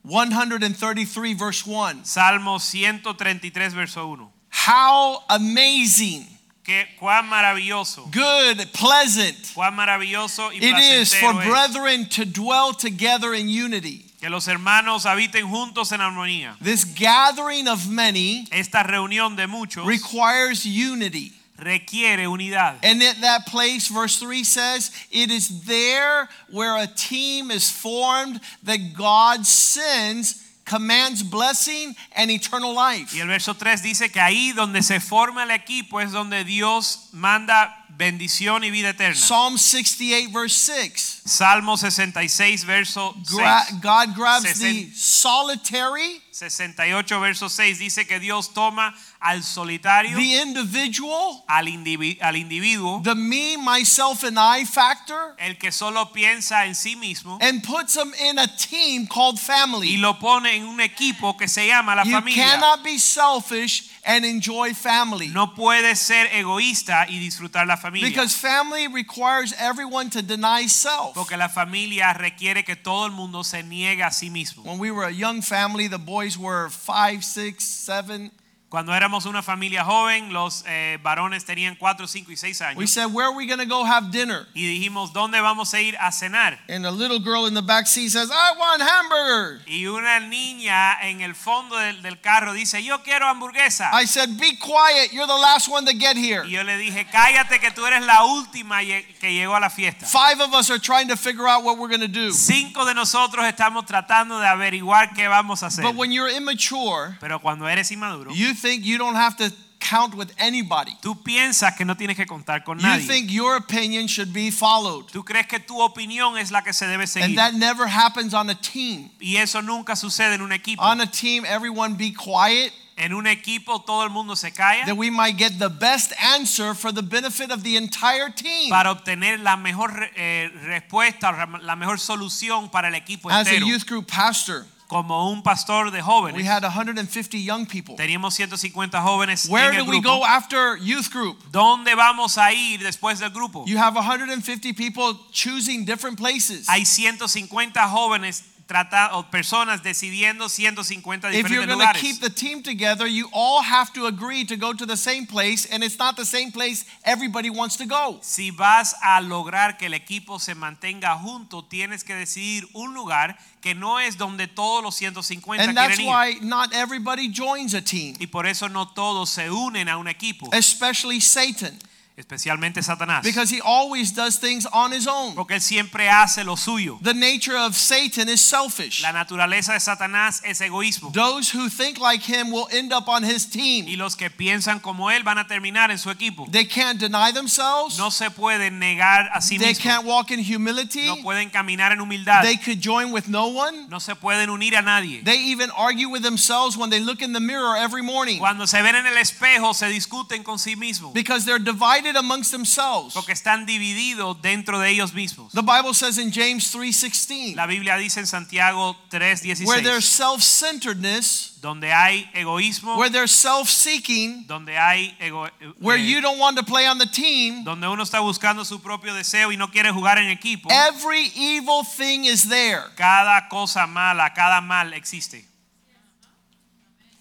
133, 0.03 1.33
verse 1.33 1.65
1. 1.65 2.05
Salmo 2.05 2.59
133, 2.59 3.73
verso 3.73 4.07
1. 4.07 4.31
How 4.49 5.23
amazing 5.29 6.27
que 6.63 6.85
cuán 6.99 7.27
maravilloso, 7.27 8.11
good, 8.11 8.71
pleasant 8.73 9.37
cuán 9.55 9.75
maravilloso 9.75 10.51
y 10.51 10.57
it 10.61 10.77
is 10.77 11.13
for 11.15 11.33
es 11.41 11.47
brethren 11.47 12.05
to 12.05 12.23
dwell 12.23 12.71
together 12.73 13.33
in 13.33 13.47
unity. 13.47 14.05
que 14.19 14.29
los 14.29 14.47
hermanos 14.47 15.05
habiten 15.05 15.49
juntos 15.49 15.91
en 15.91 16.01
armonía. 16.01 16.55
This 16.61 16.85
gathering 16.85 17.67
of 17.67 17.89
many 17.89 18.45
Esta 18.51 18.83
reunión 18.83 19.35
de 19.35 19.47
muchos 19.47 19.87
requires 19.87 20.65
unity. 20.65 21.33
Requiere 21.61 22.27
unidad. 22.27 22.75
And 22.83 23.01
at 23.03 23.21
that 23.21 23.45
place, 23.47 23.87
verse 23.87 24.17
3 24.19 24.43
says, 24.43 24.91
it 25.11 25.29
is 25.31 25.63
there 25.65 26.27
where 26.49 26.77
a 26.77 26.87
team 26.87 27.51
is 27.51 27.69
formed 27.69 28.39
that 28.63 28.93
God 28.97 29.45
sends, 29.45 30.41
commands 30.65 31.23
blessing 31.23 31.95
and 32.15 32.29
eternal 32.31 32.73
life. 32.73 33.13
Y 33.13 33.21
el 33.21 33.27
verso 33.27 33.53
3 33.53 33.81
dice 33.81 34.09
que 34.11 34.21
ahí 34.21 34.53
donde 34.53 34.81
se 34.83 34.99
forma 34.99 35.43
el 35.43 35.51
equipo 35.51 35.99
es 35.99 36.11
donde 36.11 36.43
Dios 36.43 37.09
manda 37.13 37.75
bendición 37.97 38.63
y 38.63 38.71
vida 38.71 38.89
eterna. 38.89 39.15
Psalm 39.15 39.57
68, 39.57 40.31
verse 40.31 40.55
6. 40.55 41.21
Salmo 41.25 41.75
66 41.77 42.63
verso 42.65 43.13
6. 43.25 43.37
Gra- 43.37 43.65
God 43.81 44.15
grabs 44.15 44.45
Sesen- 44.45 44.89
the 44.89 44.91
solitary, 44.95 46.21
68 46.49 47.19
verso 47.19 47.49
6 47.49 47.79
dice 47.79 48.05
que 48.07 48.19
Dios 48.19 48.53
toma 48.53 48.93
al 49.19 49.43
solitario, 49.43 50.17
the 50.17 50.41
individual, 50.41 51.43
al, 51.47 51.67
indivi- 51.67 52.17
al 52.21 52.35
individuo, 52.35 53.01
the 53.03 53.13
me, 53.15 53.55
myself, 53.57 54.23
and 54.23 54.37
I 54.39 54.65
factor, 54.65 55.35
el 55.37 55.57
que 55.57 55.71
solo 55.71 56.11
piensa 56.11 56.65
en 56.65 56.73
sí 56.75 56.95
mismo 56.95 57.37
and 57.41 57.63
puts 57.63 57.93
them 57.93 58.11
in 58.19 58.39
a 58.39 58.47
team 58.57 59.05
called 59.07 59.39
family. 59.39 59.87
y 59.89 59.97
family. 59.97 59.97
lo 59.97 60.13
pone 60.19 60.55
en 60.55 60.65
un 60.65 60.79
equipo 60.81 61.37
que 61.37 61.47
se 61.47 61.67
llama 61.67 61.95
la 61.95 62.03
You 62.03 62.11
familia. 62.11 62.43
cannot 62.45 62.83
be 62.83 62.97
selfish 62.97 63.89
and 64.03 64.25
enjoy 64.25 64.73
family. 64.73 65.27
No 65.27 65.53
puedes 65.53 65.99
ser 65.99 66.27
egoísta 66.33 67.05
y 67.07 67.19
disfrutar 67.19 67.67
la 67.67 67.77
familia. 67.77 68.09
Because 68.09 68.35
family 68.35 68.87
requires 68.87 69.53
everyone 69.59 70.09
to 70.09 70.23
deny 70.23 70.67
self. 70.67 71.13
porque 71.13 71.37
la 71.37 71.49
familia 71.49 72.11
requiere 72.13 72.63
que 72.63 72.75
todo 72.75 73.05
el 73.05 73.11
mundo 73.11 73.43
se 73.43 73.61
niegue 73.61 74.03
a 74.03 74.09
sí 74.11 74.31
mismo. 74.31 74.63
When 74.63 74.79
we 74.79 74.89
were 74.89 75.05
a 75.07 75.11
young 75.11 75.43
family, 75.43 75.87
the 75.87 75.99
boys 75.99 76.30
were 76.37 76.69
five, 76.69 77.23
six, 77.23 77.63
seven. 77.63 78.31
Cuando 78.71 78.95
éramos 78.95 79.25
una 79.25 79.43
familia 79.43 79.83
joven, 79.83 80.31
los 80.31 80.63
eh, 80.65 80.97
varones 81.03 81.43
tenían 81.43 81.75
4, 81.75 82.07
5 82.07 82.31
y 82.31 82.37
6 82.37 82.61
We 82.77 82.87
said, 82.87 83.07
Where 83.07 83.27
are 83.27 83.35
we 83.35 83.45
going 83.45 83.59
to 83.59 83.65
go 83.65 83.83
have 83.83 84.11
dinner? 84.13 84.47
Y 84.53 84.65
dijimos, 84.65 85.11
¿dónde 85.11 85.41
vamos 85.41 85.73
a 85.73 85.81
ir 85.81 85.97
a 85.99 86.09
cenar? 86.13 86.57
And 86.69 86.85
the 86.85 86.91
little 86.91 87.19
girl 87.19 87.47
in 87.47 87.53
the 87.53 87.61
back 87.61 87.85
seat 87.85 88.11
says, 88.11 88.29
I 88.31 88.57
want 88.57 88.81
hamburger. 88.81 89.61
Y 89.67 89.87
una 89.87 90.21
niña 90.21 91.01
en 91.01 91.19
el 91.19 91.35
fondo 91.35 91.75
del, 91.75 92.01
del 92.01 92.21
carro 92.21 92.53
dice, 92.53 92.81
yo 92.81 93.03
quiero 93.03 93.27
hamburguesa. 93.27 93.89
I 93.91 94.05
said, 94.05 94.37
Be 94.39 94.57
quiet. 94.57 95.11
You're 95.11 95.27
the 95.27 95.33
last 95.33 95.67
one 95.67 95.85
to 95.85 95.93
get 95.93 96.15
here. 96.15 96.45
Y 96.45 96.51
yo 96.51 96.63
le 96.63 96.77
dije, 96.77 97.05
cállate 97.11 97.59
que 97.59 97.71
tú 97.71 97.85
eres 97.85 98.05
la 98.05 98.23
última 98.23 98.79
que 98.79 99.33
llegó 99.33 99.53
a 99.53 99.59
la 99.59 99.69
fiesta. 99.69 100.05
Five 100.05 100.39
of 100.39 100.53
us 100.53 100.69
are 100.69 100.79
trying 100.79 101.09
to 101.09 101.17
figure 101.17 101.45
out 101.45 101.65
what 101.65 101.77
we're 101.77 101.89
going 101.89 101.99
to 101.99 102.07
do. 102.07 102.31
Cinco 102.31 102.85
de 102.85 102.93
nosotros 102.93 103.45
estamos 103.45 103.85
tratando 103.85 104.39
de 104.39 104.47
averiguar 104.47 105.13
qué 105.13 105.27
vamos 105.27 105.61
a 105.61 105.65
hacer. 105.65 105.83
But 105.83 105.97
when 105.97 106.13
you're 106.13 106.29
immature, 106.29 107.17
Pero 107.19 107.39
cuando 107.39 107.67
eres 107.67 107.91
inmaduro, 107.91 108.31
you 108.33 108.60
think 108.61 108.85
you 108.85 108.97
don't 108.97 109.15
have 109.15 109.35
to 109.37 109.51
count 109.79 110.15
with 110.15 110.31
anybody. 110.37 110.95
tú 111.01 111.21
piensas 111.23 111.75
que 111.75 111.83
no 111.83 111.95
tienes 111.95 112.15
que 112.15 112.25
contar 112.25 112.63
con 112.63 112.79
You 112.79 112.99
think 112.99 113.31
your 113.31 113.57
opinion 113.57 114.07
should 114.07 114.31
be 114.31 114.51
followed. 114.51 115.07
Tú 115.11 115.25
crees 115.25 115.47
que 115.47 115.59
tu 115.59 115.81
opinión 115.81 116.37
es 116.37 116.51
la 116.51 116.61
que 116.61 116.73
se 116.73 116.85
debe 116.85 117.05
And 117.21 117.37
that 117.37 117.53
never 117.55 117.87
happens 117.87 118.33
on 118.33 118.49
a 118.49 118.55
team. 118.55 119.09
Y 119.19 119.37
eso 119.37 119.61
nunca 119.61 119.95
sucede 119.95 120.35
en 120.35 120.41
un 120.41 120.51
equipo. 120.51 120.81
On 120.81 121.01
a 121.01 121.07
team, 121.07 121.45
everyone 121.45 121.95
be 121.95 122.13
quiet 122.13 122.71
En 122.97 123.13
un 123.13 123.25
equipo 123.25 123.81
todo 123.81 124.03
el 124.03 124.11
mundo 124.11 124.35
se 124.35 124.51
calla 124.51 124.85
that 124.85 124.95
we 124.95 125.09
might 125.09 125.35
get 125.35 125.57
the 125.57 125.69
best 125.69 126.13
answer 126.21 126.75
for 126.75 126.91
the 126.91 127.01
benefit 127.01 127.49
of 127.49 127.63
the 127.63 127.75
entire 127.75 128.29
team. 128.29 128.69
para 128.69 128.91
obtener 128.91 129.39
la 129.39 129.55
mejor 129.55 129.91
eh, 130.15 130.51
respuesta, 130.65 131.31
la 131.63 131.75
mejor 131.75 131.99
solución 131.99 132.69
para 132.69 132.89
el 132.89 132.95
equipo 132.95 133.31
As 133.31 133.47
a 133.47 133.57
youth 133.57 133.87
group 133.87 134.07
pastor, 134.07 134.67
Como 134.91 135.31
un 135.31 135.41
pastor 135.41 135.89
de 135.89 136.01
we 136.35 136.43
had 136.43 136.63
150 136.63 137.37
young 137.37 137.65
people. 137.65 137.95
teníamos 137.95 138.33
150 138.33 139.01
jóvenes 139.01 139.47
Where 139.47 139.69
en 139.69 139.77
do 139.77 139.83
el 139.85 139.89
we 139.89 140.01
grupo. 140.01 140.19
go 140.19 140.25
after 140.25 140.75
youth 140.83 141.09
group? 141.09 141.37
¿Dónde 141.49 141.95
vamos 141.95 142.37
a 142.37 142.51
ir 142.51 142.83
después 142.83 143.19
del 143.19 143.29
grupo? 143.29 143.63
You 143.65 143.77
have 143.77 143.95
150 143.95 144.73
people 144.73 145.17
choosing 145.31 145.85
different 145.85 146.17
places. 146.17 146.67
Hay 146.67 146.83
150 146.83 147.87
jóvenes 147.87 148.43
trata, 148.71 149.09
o 149.17 149.23
personas 149.29 149.83
decidiendo 149.83 150.47
150 150.47 151.27
If 151.29 151.49
you're 151.49 151.65
diferentes 151.65 151.67
going 151.67 151.67
to 151.67 151.75
lugares. 151.75 151.99
keep 152.01 152.21
the 152.21 152.29
team 152.29 152.63
together, 152.63 153.05
you 153.05 153.27
all 153.33 153.61
have 153.61 153.91
to 153.93 154.05
agree 154.07 154.45
to 154.45 154.55
go 154.55 154.71
to 154.73 154.85
the 154.85 154.95
same 154.95 155.25
place, 155.25 155.65
and 155.69 155.83
it's 155.83 155.99
not 155.99 156.15
the 156.15 156.25
same 156.25 156.51
place 156.53 156.85
everybody 157.03 157.49
wants 157.49 157.75
to 157.75 157.85
go. 157.85 158.17
Si 158.21 158.49
vas 158.51 158.95
a 159.03 159.19
lograr 159.21 159.77
que 159.77 159.87
el 159.87 159.93
equipo 159.93 160.39
se 160.39 160.55
mantenga 160.55 161.17
junto, 161.21 161.63
tienes 161.63 162.03
que 162.05 162.15
decidir 162.15 162.65
un 162.73 162.93
lugar 162.93 163.37
que 163.61 163.75
no 163.75 163.99
es 163.99 164.15
donde 164.17 164.47
todos 164.47 164.81
los 164.81 164.95
150 164.95 165.61
And 165.63 165.75
that's 165.75 165.97
quieren 165.97 166.05
ir. 166.05 166.07
why 166.07 166.39
not 166.47 166.73
everybody 166.73 167.27
joins 167.29 167.73
a 167.73 167.81
team, 167.81 168.15
Y 168.19 168.27
por 168.27 168.45
eso 168.45 168.69
no 168.69 168.87
todos 168.87 169.29
se 169.29 169.49
unen 169.51 169.89
a 169.89 169.97
un 169.97 170.07
equipo, 170.07 170.47
especially 170.53 171.19
Satan, 171.19 171.77
especialmente 172.17 172.81
Satanás. 172.83 173.23
because 173.23 173.49
he 173.49 173.61
always 173.61 174.13
does 174.13 174.37
things 174.39 174.65
on 174.71 174.91
his 174.91 175.07
own. 175.07 175.33
Porque 175.35 175.55
él 175.55 175.61
siempre 175.61 176.09
hace 176.09 176.43
lo 176.43 176.55
suyo. 176.55 176.99
The 177.01 177.13
nature 177.13 177.55
of 177.57 177.75
Satan 177.75 178.29
is 178.29 178.41
selfish. 178.41 179.01
La 179.01 179.11
naturaleza 179.11 179.73
de 179.73 179.79
Satanás 179.79 180.41
es 180.43 180.61
egoísmo. 180.61 181.11
Those 181.13 181.49
who 181.55 181.69
think 181.69 181.99
like 181.99 182.21
him 182.21 182.51
will 182.51 182.67
end 182.71 182.93
up 182.93 183.07
on 183.07 183.23
his 183.23 183.45
team. 183.49 183.87
Y 183.87 183.95
los 183.95 184.15
que 184.15 184.29
piensan 184.29 184.79
como 184.81 185.09
él 185.09 185.23
van 185.23 185.37
a 185.37 185.47
terminar 185.47 185.89
en 185.91 185.97
su 185.97 186.09
equipo. 186.09 186.47
They 186.51 186.65
can't 186.65 186.99
deny 186.99 187.31
themselves. 187.31 187.97
No 187.97 188.09
se 188.11 188.29
pueden 188.29 188.79
negar 188.79 189.29
a 189.33 189.41
sí 189.41 189.57
mismos. 189.57 189.61
They 189.61 189.73
mismos. 189.73 189.83
can't 189.83 190.05
walk 190.05 190.31
in 190.31 190.39
humility. 190.43 191.07
No 191.07 191.17
pueden 191.17 191.49
caminar 191.49 191.91
en 191.91 191.99
humildad. 191.99 192.43
They 192.43 192.57
could 192.57 192.79
join 192.81 193.11
with 193.11 193.27
no 193.27 193.47
one. 193.47 193.87
No 193.89 193.99
se 193.99 194.15
pueden 194.15 194.49
unir 194.49 194.75
a 194.75 194.81
nadie. 194.81 195.23
They 195.23 195.37
even 195.51 195.69
argue 195.75 196.09
with 196.09 196.21
themselves 196.23 196.77
when 196.77 196.89
they 196.89 196.99
look 196.99 197.21
in 197.21 197.33
the 197.33 197.39
mirror 197.39 197.75
every 197.77 198.01
morning 198.03 198.39
Cuando 198.39 198.65
se 198.65 198.81
ven 198.81 198.95
en 198.95 199.05
el 199.07 199.17
espejo 199.17 199.73
se 199.73 199.87
discuten 199.87 200.43
con 200.43 200.57
sí 200.59 200.75
mismos. 200.75 201.13
because 201.13 201.45
they're 201.45 201.57
divided 201.59 202.00
amongst 202.15 202.51
themselves. 202.51 203.13
Porque 203.13 203.31
están 203.31 203.65
divididos 203.65 204.41
dentro 204.41 204.79
de 204.79 204.89
ellos 204.89 205.13
mismos. 205.13 205.51
The 205.53 205.61
Bible 205.61 205.93
says 205.93 206.17
in 206.17 206.31
James 206.31 206.71
3:16, 206.73 207.55
La 207.55 207.65
Biblia 207.65 207.97
dice 207.97 208.19
en 208.19 208.27
Santiago 208.27 208.97
3:16. 209.09 209.65
where 209.65 209.81
there's 209.81 210.05
self-centeredness, 210.05 211.59
donde 211.61 211.93
hay 211.93 212.29
egoísmo, 212.33 212.97
where 212.97 213.09
there's 213.09 213.31
self-seeking, 213.31 214.47
donde 214.47 214.77
hay 214.77 215.15
ego, 215.19 215.47
where 215.79 215.97
eh, 215.97 216.03
you 216.03 216.21
don't 216.21 216.39
want 216.39 216.57
to 216.57 216.63
play 216.63 216.87
on 216.87 216.97
the 216.97 217.05
team, 217.05 217.63
donde 217.63 217.87
uno 217.87 218.03
está 218.03 218.19
buscando 218.19 218.65
su 218.65 218.79
propio 218.81 219.13
deseo 219.13 219.51
y 219.51 219.57
no 219.57 219.69
quiere 219.69 219.91
jugar 219.91 220.17
en 220.17 220.29
equipo, 220.29 220.69
every 220.71 221.31
evil 221.35 221.83
thing 221.83 222.25
is 222.25 222.47
there. 222.49 222.83
cada 222.95 223.47
cosa 223.49 223.85
mala, 223.87 224.33
cada 224.33 224.61
mal 224.61 224.93
existe. 224.93 225.50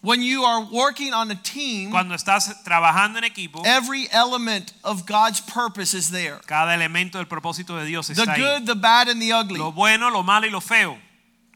When 0.02 0.22
you 0.22 0.44
are 0.44 0.62
working 0.72 1.12
on 1.12 1.30
a 1.30 1.34
team, 1.34 1.90
Cuando 1.90 2.14
estás 2.14 2.64
trabajando 2.64 3.18
en 3.18 3.24
equipo, 3.24 3.62
every 3.66 4.08
element 4.10 4.72
of 4.82 5.04
God's 5.04 5.40
purpose 5.40 5.92
is 5.92 6.10
there. 6.10 6.40
cada 6.46 6.72
elemento 6.74 7.18
del 7.18 7.26
propósito 7.26 7.78
de 7.78 7.84
Dios 7.84 8.06
The 8.06 8.14
está 8.14 8.34
ahí. 8.34 8.38
good, 8.38 8.66
the 8.66 8.74
bad, 8.74 9.08
and 9.08 9.20
the 9.20 9.32
ugly. 9.32 9.58
Lo 9.58 9.72
bueno, 9.72 10.08
lo 10.10 10.22
malo 10.22 10.46
y 10.46 10.50
lo 10.50 10.60
feo. 10.60 10.96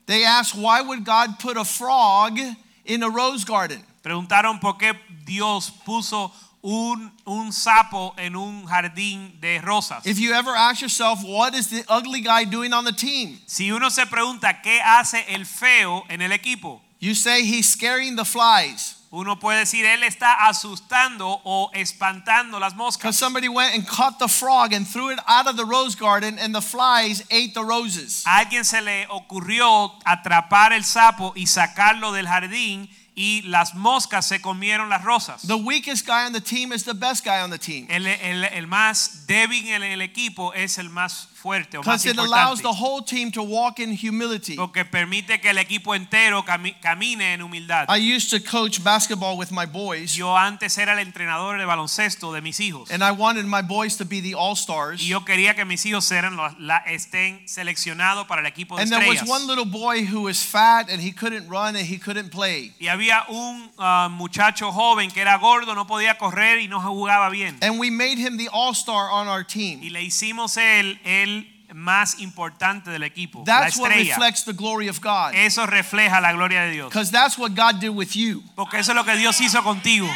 They 0.06 0.24
asked, 0.26 0.54
why 0.54 0.82
would 0.82 1.04
God 1.06 1.38
put 1.38 1.56
a 1.56 1.64
frog 1.64 2.38
in 2.84 3.02
a 3.02 3.08
rose 3.08 3.44
garden? 3.44 3.82
Preguntaron 4.02 4.60
por 4.60 4.74
qué 4.74 4.92
Dios 5.24 5.70
puso 5.86 6.30
un, 6.62 7.10
un 7.26 7.50
sapo 7.50 8.14
en 8.18 8.36
un 8.36 8.66
jardín 8.66 9.40
de 9.40 9.58
rosas. 9.62 10.04
If 10.06 10.18
you 10.18 10.34
ever 10.34 10.50
ask 10.54 10.82
yourself, 10.82 11.22
what 11.24 11.54
is 11.54 11.68
the 11.70 11.82
ugly 11.88 12.20
guy 12.20 12.44
doing 12.44 12.74
on 12.74 12.84
the 12.84 12.92
team? 12.92 13.38
Si 13.46 13.70
uno 13.70 13.88
se 13.88 14.04
pregunta 14.04 14.60
qué 14.62 14.80
hace 14.82 15.24
el 15.28 15.46
feo 15.46 16.04
en 16.10 16.20
el 16.20 16.32
equipo, 16.32 16.82
You 17.04 17.14
say 17.14 17.44
he's 17.44 17.68
scaring 17.68 18.16
the 18.16 18.24
flies. 18.24 18.94
uno 19.12 19.36
puede 19.36 19.60
decir 19.60 19.84
él 19.84 20.02
está 20.02 20.46
asustando 20.48 21.40
o 21.44 21.70
espantando 21.74 22.58
las 22.58 22.72
Because 22.72 22.98
moscas. 22.98 23.16
somebody 23.16 23.48
went 23.48 23.74
and 23.74 23.86
caught 23.86 24.18
the 24.18 24.26
frog 24.26 24.72
and 24.72 24.86
threw 24.88 25.10
it 25.10 25.18
out 25.28 25.46
of 25.46 25.56
the 25.56 25.64
rose 25.64 25.94
garden, 25.94 26.36
and 26.38 26.52
the 26.54 26.60
flies 26.62 27.22
ate 27.30 27.52
the 27.54 27.62
roses. 27.64 28.24
A 28.26 28.38
alguien 28.44 28.64
se 28.64 28.80
le 28.80 29.06
ocurrió 29.10 29.92
atrapar 30.04 30.72
el 30.72 30.82
sapo 30.82 31.32
y 31.36 31.46
sacarlo 31.46 32.12
del 32.12 32.26
jardín 32.26 32.88
y 33.16 33.42
las 33.44 33.74
moscas 33.74 34.26
se 34.26 34.40
comieron 34.40 34.88
las 34.88 35.04
rosas. 35.04 35.42
The 35.46 35.56
weakest 35.58 36.06
guy 36.06 36.24
on 36.26 36.32
the 36.32 36.40
team 36.40 36.72
is 36.72 36.82
the 36.84 36.94
best 36.94 37.24
guy 37.24 37.40
on 37.40 37.50
the 37.50 37.58
team. 37.58 37.86
El, 37.90 38.06
el- 38.06 38.44
el 38.44 38.66
más 38.66 39.26
débil 39.28 39.68
en 39.68 39.82
el 39.84 40.00
equipo 40.00 40.52
es 40.54 40.78
el 40.78 40.88
más 40.88 41.28
fuerte 41.44 41.76
o 41.76 41.82
más 41.82 42.02
Because 42.02 42.06
it 42.06 42.18
allows 42.18 42.62
the 42.62 42.72
whole 42.72 43.02
team 43.04 43.30
to 43.32 43.42
walk 43.42 43.78
in 43.78 43.92
humility. 43.94 44.56
Porque 44.56 44.86
permite 44.86 45.40
que 45.42 45.50
el 45.50 45.58
equipo 45.58 45.94
entero 45.94 46.42
cami- 46.42 46.74
camine 46.80 47.34
en 47.34 47.42
humildad. 47.42 47.84
I 47.90 47.98
used 47.98 48.30
to 48.30 48.40
coach 48.40 48.82
basketball 48.82 49.36
with 49.36 49.50
my 49.50 49.66
boys, 49.66 50.14
Yo 50.16 50.34
antes 50.36 50.78
era 50.78 50.94
el 50.94 51.00
entrenador 51.00 51.58
de 51.58 51.66
baloncesto 51.66 52.32
de 52.32 52.40
mis 52.40 52.60
hijos. 52.60 52.90
and 52.90 53.02
I 53.04 53.10
wanted 53.10 53.44
my 53.44 53.60
boys 53.60 53.98
to 53.98 54.06
be 54.06 54.20
the 54.22 54.34
all 54.34 54.56
stars. 54.56 55.02
Y 55.02 55.08
yo 55.08 55.20
quería 55.26 55.54
que 55.54 55.66
mis 55.66 55.84
hijos 55.84 56.10
eran 56.10 56.36
los- 56.36 56.58
la- 56.58 56.82
estén 56.86 57.46
seleccionados 57.46 58.26
para 58.26 58.40
el 58.40 58.46
equipo 58.46 58.76
de 58.76 58.82
And 58.82 58.90
there 58.90 59.06
was 59.06 59.22
one 59.28 59.46
little 59.46 59.66
boy 59.66 60.06
who 60.06 60.22
was 60.22 60.42
fat 60.42 60.88
and 60.88 61.02
he 61.02 61.12
couldn't 61.12 61.48
run 61.50 61.76
and 61.76 61.86
he 61.86 61.98
couldn't 61.98 62.30
play. 62.30 62.72
Y 62.80 62.86
había 62.88 63.24
un 63.28 63.70
ah, 63.78 64.08
muchacho 64.10 64.72
joven 64.72 65.10
que 65.10 65.20
era 65.20 65.36
gordo, 65.36 65.74
no 65.74 65.86
podía 65.86 66.16
correr 66.16 66.60
y 66.60 66.68
no 66.68 66.80
jugaba 66.80 67.28
bien. 67.28 67.58
And 67.60 67.78
we 67.78 67.90
made 67.90 68.16
him 68.18 68.38
the 68.38 68.48
all 68.48 68.72
star 68.74 69.10
on 69.10 69.28
our 69.28 69.44
team. 69.44 69.82
Y 69.82 69.90
le 69.90 70.02
hicimos 70.02 70.56
el, 70.56 70.98
el 71.04 71.33
más 71.74 72.20
importante 72.20 72.88
del 72.90 73.02
equipo, 73.02 73.42
la 73.44 73.62
That's 73.62 73.76
what 73.76 73.90
estrella. 73.90 74.14
reflects 74.14 74.44
the 74.44 74.52
glory 74.52 74.88
of 74.88 75.00
God. 75.00 75.34
Eso 75.34 75.66
refleja 75.66 76.20
la 76.20 76.32
gloria 76.32 76.62
de 76.62 76.70
Dios. 76.70 76.88
Because 76.88 77.10
that's 77.10 77.36
what 77.36 77.50
God 77.56 77.80
did 77.80 77.90
with 77.90 78.14
you. 78.14 78.42
Porque 78.54 78.78
eso 78.78 78.92
es 78.92 78.96
lo 78.96 79.04
que 79.04 79.16
Dios 79.16 79.40
hizo 79.40 79.60
contigo. 79.64 80.08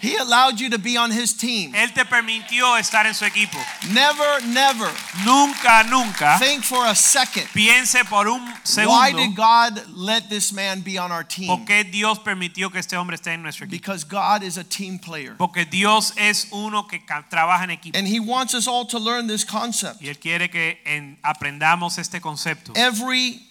He 0.00 0.16
allowed 0.16 0.60
you 0.60 0.70
to 0.70 0.78
be 0.78 0.96
on 0.96 1.10
his 1.10 1.32
team. 1.32 1.72
Él 1.74 1.92
te 1.92 2.04
permitió 2.04 2.76
estar 2.78 3.06
en 3.06 3.14
su 3.14 3.24
equipo. 3.24 3.58
Never, 3.92 4.46
never 4.46 4.90
Nunca, 5.24 5.84
nunca 5.88 6.38
think 6.38 6.62
for 6.62 6.86
a 6.86 6.94
second. 6.94 7.46
piense 7.54 8.04
por 8.08 8.28
un 8.28 8.40
Why 8.76 9.12
did 9.12 9.34
God 9.34 9.82
let 9.94 10.28
this 10.28 10.52
man 10.52 10.80
be 10.80 10.98
on 10.98 11.10
our 11.10 11.24
por 11.24 11.28
team? 11.28 11.66
qué 11.66 11.84
Dios 11.90 12.18
permitió 12.20 12.70
que 12.70 12.78
este 12.78 12.96
hombre 12.96 13.16
esté 13.16 13.34
en 13.34 13.42
nuestro 13.42 13.66
equipo. 13.66 13.70
Because 13.70 14.04
God 14.04 14.42
is 14.42 14.56
a 14.56 14.64
team 14.64 14.98
player. 14.98 15.34
Porque 15.36 15.64
Dios 15.64 16.12
es 16.16 16.46
uno 16.52 16.86
que 16.86 17.00
trabaja 17.30 17.64
en 17.64 17.70
equipo. 17.70 17.98
And 17.98 18.06
he 18.06 18.20
wants 18.20 18.54
us 18.54 18.68
all 18.68 18.86
to 18.86 18.98
learn 18.98 19.26
this 19.26 19.44
concept. 19.44 20.00
Y 20.00 20.08
Él 20.08 20.18
quiere 20.18 20.48
que 20.48 20.78
aprendamos 21.24 21.98
este 21.98 22.20
concepto. 22.20 22.72
Every 22.76 23.47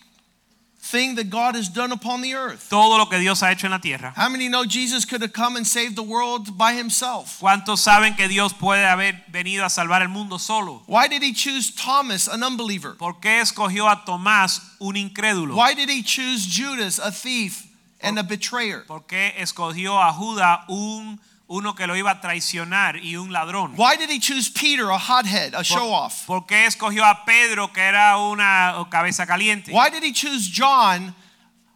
thing 0.87 1.15
that 1.15 1.29
God 1.29 1.55
has 1.55 1.69
done 1.69 1.91
upon 1.91 2.21
the 2.21 2.33
earth. 2.33 2.69
Todo 2.69 2.97
lo 2.97 3.05
que 3.05 3.19
Dios 3.19 3.41
ha 3.41 3.51
hecho 3.51 3.65
en 3.65 3.71
la 3.71 3.79
tierra. 3.79 4.13
How 4.15 4.29
many 4.29 4.47
know 4.47 4.65
Jesus 4.65 5.05
could 5.05 5.21
have 5.21 5.33
come 5.33 5.57
and 5.57 5.67
saved 5.67 5.95
the 5.95 6.03
world 6.03 6.57
by 6.57 6.73
himself? 6.73 7.39
¿Cuántos 7.39 7.79
saben 7.79 8.15
que 8.15 8.27
Dios 8.27 8.53
puede 8.53 8.85
haber 8.85 9.23
venido 9.31 9.63
a 9.65 9.69
salvar 9.69 10.01
el 10.01 10.09
mundo 10.09 10.37
solo? 10.37 10.83
Why 10.87 11.07
did 11.07 11.21
he 11.21 11.33
choose 11.33 11.71
Thomas, 11.71 12.27
an 12.27 12.43
unbeliever? 12.43 12.95
¿Por 12.97 13.19
qué 13.19 13.41
escogió 13.41 13.89
a 13.89 14.03
Tomás, 14.05 14.61
un 14.79 14.95
incrédulo? 14.95 15.55
Why 15.55 15.73
did 15.73 15.89
he 15.89 16.01
choose 16.01 16.45
Judas, 16.45 16.99
a 16.99 17.11
thief 17.11 17.67
and 18.01 18.17
a 18.17 18.23
betrayer? 18.23 18.85
¿Por 18.87 19.01
qué 19.01 19.33
escogió 19.37 19.97
a 19.97 20.13
Judas, 20.13 20.61
un, 20.69 21.19
uno 21.47 21.75
que 21.75 21.87
lo 21.87 21.95
iba 21.95 22.11
a 22.11 22.21
traicionar 22.21 22.97
y 22.97 23.15
un 23.15 23.31
ladrón? 23.31 23.73
Why 23.77 23.95
did 23.97 24.09
he 24.09 24.19
choose 24.19 24.49
Peter, 24.49 24.91
a 24.91 24.97
hothead, 24.97 25.55
a 25.55 25.63
show 25.63 25.93
off? 25.93 26.25
¿Por 26.25 26.45
qué 26.45 26.65
escogió 26.65 27.05
a 27.05 27.25
Pedro, 27.25 27.71
que 27.71 27.81
era 27.81 28.17
una 28.17 28.85
cabeza 28.89 29.25
caliente? 29.25 29.71
Why 29.71 29.89
did 29.89 30.03
he 30.03 30.11
choose 30.11 30.49
John, 30.53 31.15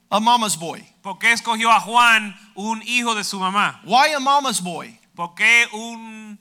a 0.09 0.19
mama's 0.19 0.57
boy? 0.57 0.83
¿Por 1.01 1.17
qué 1.17 1.31
escogió 1.31 1.71
a 1.71 1.79
Juan, 1.79 2.35
un 2.55 2.81
hijo 2.85 3.15
de 3.15 3.23
su 3.23 3.39
mamá? 3.39 3.81
Why 3.83 4.13
a 4.13 4.19
mama's 4.19 4.61
boy? 4.61 4.99
¿Por 5.15 5.35
qué 5.35 5.67
un... 5.71 6.37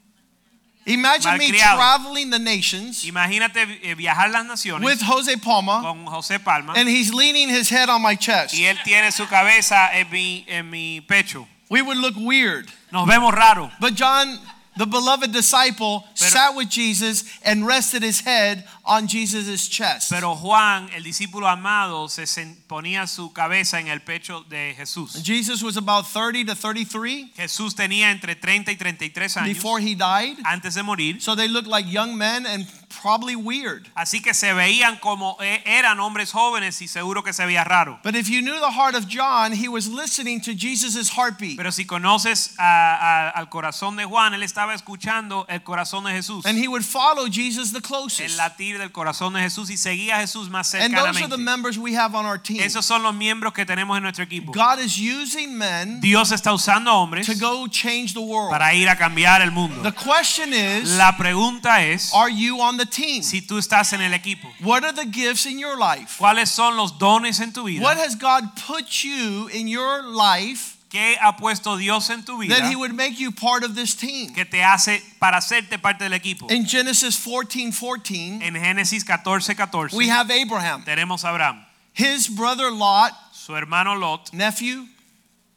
Imagine 0.87 1.37
me 1.39 1.53
traveling 1.53 2.31
the 2.31 2.39
nations 2.39 3.05
Imagínate 3.05 3.63
eh, 3.83 3.95
viajar 3.95 4.31
las 4.31 4.45
naciones 4.47 4.85
with 4.85 5.01
Jose 5.03 5.37
Palma, 5.37 5.83
con 5.83 6.07
José 6.07 6.43
Palma 6.43 6.73
and 6.75 6.89
he's 6.89 7.13
leaning 7.13 7.49
his 7.51 7.71
head 7.71 7.89
on 7.91 8.03
my 8.03 8.17
chest. 8.17 8.55
y 8.55 8.65
él 8.65 8.83
tiene 8.83 9.13
su 9.13 9.27
cabeza 9.29 9.95
en 9.95 10.11
mi, 10.11 10.45
en 10.49 10.69
mi 10.69 11.03
pecho. 11.03 11.47
We 11.71 11.83
would 11.83 11.99
look 11.99 12.15
weird. 12.17 12.67
Nos 12.93 13.09
vemos 13.09 13.33
raro. 13.33 13.71
But 13.81 13.95
John, 13.95 14.39
the 14.77 14.87
beloved 14.87 15.33
disciple, 15.33 16.05
Pero- 16.19 16.31
sat 16.31 16.57
with 16.57 16.69
Jesus 16.69 17.23
and 17.45 17.65
rested 17.67 18.03
his 18.03 18.21
head 18.21 18.65
on 18.85 19.07
Jesus' 19.07 19.69
chest. 19.69 20.11
Pero 20.11 20.35
Juan, 20.35 20.89
el 20.97 21.03
discípulo 21.05 21.47
amado, 21.49 22.09
se 22.09 22.25
ponía 22.67 23.07
su 23.07 23.33
cabeza 23.33 23.79
en 23.79 23.87
el 23.89 24.01
pecho 24.01 24.45
de 24.49 24.75
Jesús. 24.77 25.23
Jesus 25.25 25.63
was 25.63 25.77
about 25.77 26.07
30 26.09 26.45
to 26.47 26.55
33 26.57 27.33
Jesús 27.37 27.75
tenía 27.77 28.11
entre 28.11 28.35
30 28.35 28.73
y 28.73 28.77
33 28.77 29.37
años 29.37 29.55
before 29.55 29.79
he 29.81 29.95
died. 29.95 30.37
antes 30.45 30.75
de 30.75 30.83
morir. 30.83 31.21
So 31.21 31.37
they 31.37 31.47
looked 31.47 31.69
like 31.69 31.87
young 31.89 32.17
men 32.19 32.47
and 32.47 32.67
probably 33.01 33.35
weird. 33.37 33.89
Así 33.95 34.21
que 34.23 34.35
se 34.35 34.53
veían 34.53 34.99
como 35.01 35.37
eran 35.65 35.99
hombres 36.01 36.33
jóvenes 36.33 36.81
y 36.83 36.89
seguro 36.89 37.23
que 37.23 37.33
se 37.33 37.45
veía 37.47 37.65
raro. 37.65 37.99
But 38.03 38.15
if 38.15 38.29
you 38.29 38.41
knew 38.43 38.59
the 38.61 38.71
heart 38.73 38.95
of 38.95 39.07
John, 39.09 39.53
he 39.53 39.69
was 39.69 39.87
listening 39.89 40.41
to 40.43 40.53
Jesus' 40.55 41.11
heartbeat. 41.11 41.57
Pero 41.57 41.71
si 41.73 41.85
conoces 41.85 42.55
a- 42.59 42.65
a- 42.65 43.31
al 43.31 43.49
corazón 43.49 43.97
de 43.97 44.05
Juan, 44.05 44.35
él 44.35 44.43
estaba 44.43 44.75
escuchando 44.75 45.47
el 45.49 45.63
corazón 45.63 46.05
de 46.05 46.13
Jesús. 46.13 46.45
And 46.47 46.59
he 46.59 46.69
would 46.69 46.83
follow 46.85 47.27
Jesus 47.31 47.73
the 47.73 47.81
closest. 47.81 48.21
El 48.33 48.37
latir 48.37 48.79
del 48.79 48.91
corazón 48.93 49.33
de 49.35 49.41
Jesús 49.41 49.71
y 49.71 49.77
seguía 49.77 50.17
a 50.17 50.21
Jesús 50.21 50.49
más 50.51 50.69
cercanamente. 50.71 50.99
And 51.09 51.15
those 51.15 51.23
are 51.25 51.29
the 51.31 51.39
members 51.43 51.79
we 51.79 51.97
have 51.97 52.15
on 52.15 52.27
our 52.27 52.39
team. 52.41 52.61
Esos 52.61 52.85
son 52.85 53.03
los 53.03 53.15
miembros 53.15 53.53
que 53.55 53.65
tenemos 53.65 53.97
en 53.97 54.03
nuestro 54.03 54.25
equipo. 54.25 54.53
God 54.53 54.79
is 54.81 54.97
using 54.99 55.57
men 55.57 56.01
Dios 56.01 56.33
está 56.33 56.53
usando 56.53 56.93
hombres 56.95 57.27
to 57.27 57.35
go 57.35 57.67
change 57.69 58.13
the 58.13 58.21
world. 58.21 58.51
para 58.51 58.75
ir 58.75 58.89
a 58.89 58.97
cambiar 58.97 59.41
el 59.43 59.51
mundo. 59.51 59.83
The 59.83 59.93
question 59.93 60.53
is, 60.53 60.91
La 60.97 61.17
pregunta 61.17 61.83
es 61.83 62.13
are 62.15 62.31
you 62.31 62.61
on 62.61 62.77
the 62.77 62.87
team? 62.91 63.23
si 63.23 63.41
tú 63.41 63.59
estás 63.59 63.93
en 63.93 64.01
el 64.01 64.13
equipo. 64.13 64.53
What 64.61 64.85
are 64.85 64.93
the 64.93 65.07
gifts 65.07 65.47
in 65.47 65.59
your 65.59 65.79
life? 65.79 66.19
¿Cuáles 66.19 66.51
son 66.51 66.77
los 66.77 66.99
dones 66.99 67.41
en 67.41 67.53
tu 67.53 67.65
What 67.81 67.97
has 67.97 68.17
God 68.17 68.57
put 68.57 69.05
you 69.05 69.49
in 69.49 69.69
your 69.69 70.03
life 70.03 70.77
¿Qué 70.91 71.17
ha 71.21 71.37
puesto 71.37 71.77
Dios 71.77 72.11
en 72.11 72.25
tu 72.25 72.37
vida 72.39 72.57
that 72.57 72.69
he 72.69 72.75
would 72.75 72.93
make 72.93 73.21
you 73.21 73.31
part 73.31 73.63
of 73.63 73.77
this 73.77 73.95
team? 73.95 74.35
que 74.35 74.45
te 74.45 74.65
hace 74.65 75.01
para 75.21 75.37
hacerte 75.37 75.81
parte 75.81 76.03
del 76.03 76.13
equipo? 76.15 76.49
In 76.51 76.67
Genesis 76.67 77.17
14 77.17 77.71
14, 77.71 78.43
En 78.43 78.55
Génesis 78.55 79.05
14, 79.05 79.55
14 79.55 79.97
we 79.97 80.09
have 80.09 80.31
Abraham. 80.33 80.83
tenemos 80.85 81.25
a 81.25 81.29
Abraham, 81.29 81.65
His 81.95 82.29
brother 82.29 82.73
Lot, 82.73 83.13
su 83.33 83.55
hermano 83.55 83.95
Lot, 83.95 84.33
nephew, 84.33 84.87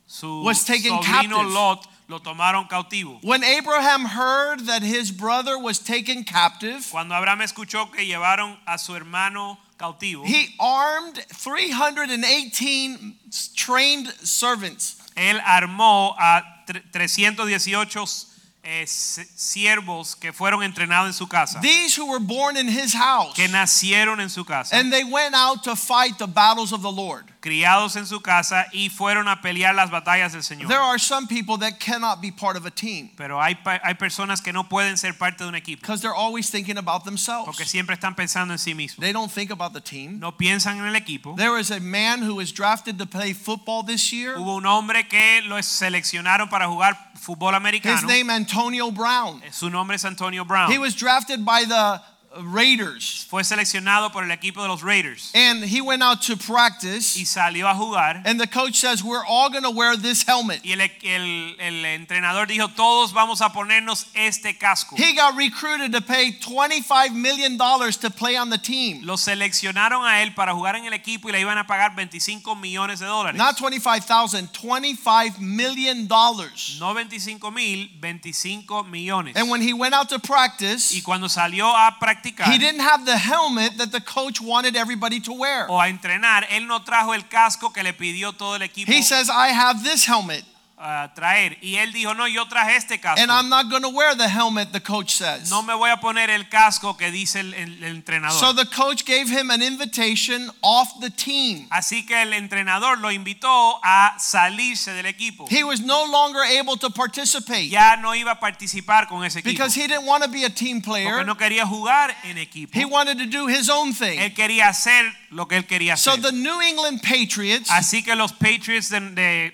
su 0.06 0.44
Was 0.44 0.66
taken 0.66 0.92
sobrino 0.92 1.38
captive. 1.38 1.52
Lot 1.52 1.88
lo 2.08 2.20
tomaron 2.20 2.68
cautivo. 2.70 3.20
when 3.24 3.44
Abraham 3.44 4.06
heard 4.06 4.66
that 4.68 4.82
his 4.84 5.12
brother 5.12 5.58
was 5.58 5.80
taken 5.80 6.24
captive, 6.24 6.88
Cuando 6.92 7.16
Abraham 7.16 7.40
escuchó 7.42 7.92
que 7.92 8.06
llevaron 8.06 8.58
a 8.68 8.78
su 8.78 8.94
hermano 8.94 9.58
cautivo, 9.78 10.24
he 10.26 10.54
armed 10.60 11.16
318 11.30 13.16
trained 13.56 14.08
servants. 14.24 14.98
él 15.16 15.40
armó 15.46 16.16
a 16.20 16.44
318 16.92 18.33
eh, 18.64 18.86
siervos 18.88 20.16
que 20.16 20.32
fueron 20.34 20.64
entrenados 20.64 21.08
en 21.08 21.14
su 21.14 21.28
casa, 21.28 21.60
These 21.62 21.98
who 21.98 22.06
were 22.06 22.24
born 22.24 22.58
in 22.58 22.68
his 22.68 22.94
house. 22.94 23.34
que 23.36 23.48
nacieron 23.48 24.20
en 24.22 24.30
su 24.30 24.46
casa, 24.46 24.76
And 24.78 24.92
they 24.92 25.04
went 25.04 25.36
out 25.36 25.64
to 25.64 25.76
fight 25.76 26.18
the 26.18 26.28
battles 26.28 26.72
of 26.72 26.82
the 26.82 26.92
Lord. 26.92 27.26
criados 27.42 27.98
en 27.98 28.06
su 28.06 28.22
casa 28.22 28.68
y 28.72 28.88
fueron 28.90 29.28
a 29.28 29.42
pelear 29.42 29.76
las 29.76 29.92
batallas 29.92 30.32
del 30.32 30.44
Señor. 30.44 30.70
There 30.70 30.80
are 30.80 30.98
some 30.98 31.28
people 31.28 31.58
that 31.58 31.78
cannot 31.78 32.22
be 32.22 32.32
part 32.32 32.56
of 32.56 32.66
a 32.66 32.72
team 32.72 33.10
Pero 33.18 33.42
hay, 33.42 33.58
hay 33.84 33.96
personas 33.96 34.42
que 34.42 34.54
no 34.54 34.70
pueden 34.70 34.98
ser 34.98 35.18
parte 35.18 35.44
de 35.44 35.50
un 35.50 35.56
equipo 35.56 35.82
because 35.82 36.00
they're 36.02 36.16
always 36.16 36.50
thinking 36.50 36.78
about 36.78 37.04
themselves. 37.04 37.46
porque 37.46 37.66
siempre 37.66 37.96
están 37.96 38.16
pensando 38.16 38.54
en 38.54 38.60
sí 38.60 38.74
mismos. 38.74 39.02
They 39.02 39.12
don't 39.12 39.30
think 39.30 39.52
about 39.52 39.74
the 39.74 39.82
team. 39.82 40.20
No 40.20 40.38
piensan 40.38 40.78
en 40.80 40.86
el 40.86 40.96
equipo. 40.96 41.36
There 41.36 41.52
was 41.52 41.70
a 41.70 41.82
man 41.82 42.22
who 42.22 42.36
was 42.36 42.54
drafted 42.54 42.98
to 43.00 43.06
play 43.06 43.34
football 43.34 43.84
this 43.84 44.14
year. 44.14 44.38
Hubo 44.38 44.56
un 44.56 44.66
hombre 44.66 45.10
que 45.10 45.42
lo 45.42 45.58
seleccionaron 45.62 46.50
para 46.50 46.68
jugar 46.70 47.12
fútbol 47.20 47.56
americano. 47.56 47.96
His 47.98 48.04
name 48.06 48.30
Antonio 48.30 48.53
Brown. 48.92 49.42
Su 49.52 49.70
nombre 49.70 49.96
es 49.96 50.06
Antonio 50.06 50.46
Brown. 50.46 50.72
He 50.72 50.78
was 50.78 50.96
drafted 50.96 51.46
by 51.46 51.66
the 51.66 52.02
Raiders 52.42 53.26
Fue 53.30 53.44
seleccionado 53.44 54.12
por 54.12 54.24
el 54.24 54.32
equipo 54.32 54.62
de 54.62 54.68
los 54.68 54.82
Raiders 54.82 55.32
and 55.36 55.64
he 55.64 55.82
went 55.82 56.02
out 56.02 56.22
to 56.22 56.36
practice 56.38 57.16
y 57.18 57.26
salió 57.26 57.68
a 57.70 57.76
jugar. 57.76 58.22
and 58.26 58.40
the 58.40 58.48
coach 58.48 58.76
says 58.76 59.04
we're 59.04 59.26
all 59.26 59.50
going 59.50 59.64
to 59.64 59.70
wear 59.70 59.96
this 59.96 60.24
helmet. 60.24 60.62
Y 60.64 60.72
el, 60.74 60.82
el- 60.82 61.56
el 61.60 61.86
entrenador 61.86 62.48
dijo, 62.48 62.70
todos 62.76 63.14
vamos 63.14 63.42
a 63.42 63.50
ponernos 63.50 64.08
este 64.16 64.58
casco. 64.58 64.96
He 64.98 65.14
got 65.14 65.36
recruited 65.38 65.92
to 65.92 66.02
pay 66.02 66.32
25 66.32 67.14
million 67.14 67.58
dollars 67.58 67.98
to 67.98 68.10
play 68.10 68.36
on 68.36 68.50
the 68.50 68.58
team. 68.58 69.02
Lo 69.04 69.16
seleccionaron 69.18 70.04
a 70.06 70.22
él 70.24 70.34
para 70.34 70.54
jugar 70.54 70.76
en 70.76 70.86
el 70.86 70.94
equipo 70.94 71.30
y 71.30 71.34
le 71.34 71.40
iban 71.42 71.58
a 71.58 71.68
pagar 71.68 71.96
25 71.96 72.56
millones 72.56 73.00
de 73.00 73.06
dólares. 73.06 73.38
Not 73.38 73.58
25,000, 73.60 74.50
25 74.54 75.40
million 75.40 76.08
dollars. 76.08 76.78
No 76.80 76.94
25 76.94 77.52
mil, 77.52 77.90
25 78.00 78.84
millones. 78.88 79.36
And 79.36 79.50
when 79.52 79.62
he 79.62 79.74
went 79.74 79.94
out 79.94 80.10
to 80.10 80.20
practice, 80.20 80.92
Y 80.96 81.02
cuando 81.02 81.28
salió 81.30 81.68
a 81.76 82.00
practicar 82.00 82.23
he 82.24 82.58
didn't 82.58 82.82
have 82.82 83.06
the 83.06 83.18
helmet 83.18 83.78
that 83.78 83.92
the 83.92 84.02
coach 84.02 84.40
wanted 84.42 84.76
everybody 84.76 85.20
to 85.20 85.34
wear. 85.34 85.68
o 85.70 85.80
a 85.80 85.90
entrenar, 85.90 86.46
él 86.50 86.68
no 86.68 86.84
trajo 86.84 87.14
el 87.14 87.28
casco 87.28 87.72
que 87.72 87.84
le 87.84 87.94
pidió 87.94 88.34
todo 88.34 88.56
el 88.56 88.62
equipo. 88.62 88.92
He 88.92 89.02
says, 89.02 89.30
I 89.30 89.50
have 89.50 89.84
this 89.84 90.06
helmet, 90.06 90.44
a 90.78 91.14
traer. 91.16 91.58
Y 91.62 91.76
él 91.76 91.94
dijo, 91.94 92.14
no, 92.14 92.28
yo 92.28 92.46
traje 92.48 92.76
este 92.76 93.00
casco. 93.00 93.22
and 93.22 93.32
I'm 93.32 93.48
not 93.48 93.70
going 93.70 93.84
to 93.84 93.90
wear 93.90 94.16
the 94.16 94.28
helmet, 94.28 94.72
the 94.74 94.82
coach 94.82 95.12
says. 95.16 95.50
no 95.50 95.62
me 95.62 95.74
voy 95.74 95.90
a 95.92 95.98
poner 95.98 96.30
el 96.30 96.50
casco 96.50 96.98
que 96.98 97.10
dice 97.12 97.40
el, 97.40 97.54
el- 97.54 97.84
el 97.84 97.96
entrenador. 97.96 98.38
So 98.40 98.54
the 98.54 98.66
coach 98.66 99.06
gave 99.06 99.30
him 99.30 99.50
an 99.52 99.62
invitation 99.62 100.50
off 100.62 101.00
the 101.00 101.10
team. 101.10 101.68
Así 101.70 102.06
que 102.06 102.22
el 102.22 102.34
entrenador 102.34 102.98
lo 103.00 103.12
invitó 103.12 103.80
a 103.84 104.16
salirse 104.20 104.92
del 104.94 105.06
equipo. 105.06 105.46
He 105.50 105.64
was 105.64 105.80
no 105.80 106.06
longer 106.06 106.42
able 106.44 106.76
to 106.78 106.90
participate 106.90 107.70
Ya 107.70 107.96
no 107.96 108.14
iba 108.16 108.32
a 108.32 108.40
participar 108.40 109.08
con 109.08 109.24
ese 109.24 109.40
equipo. 109.40 109.52
because 109.54 109.74
he 109.76 109.88
didn't 109.88 110.06
want 110.06 110.24
to 110.24 110.30
be 110.30 110.44
a 110.44 110.50
team 110.50 110.82
player. 110.82 111.10
porque 111.12 111.26
no 111.26 111.36
quería 111.38 111.66
jugar 111.66 112.14
en 112.24 112.38
equipo. 112.38 112.74
He 112.78 112.84
wanted 112.86 113.20
to 113.20 113.26
do 113.28 113.48
his 113.48 113.70
own 113.70 113.94
thing. 113.94 114.20
Él 114.20 114.34
quería 114.34 114.68
hacer 114.70 115.06
lo 115.30 115.48
que 115.48 115.56
él 115.58 115.66
quería 115.66 115.94
hacer. 115.94 116.14
So 116.16 116.18
the 116.20 116.32
New 116.32 116.60
England 116.62 117.02
Patriots 117.02 117.70
Así 117.70 118.04
que 118.04 118.16
los 118.16 118.34
Patriots 118.34 118.90
de, 118.90 119.00
de 119.00 119.54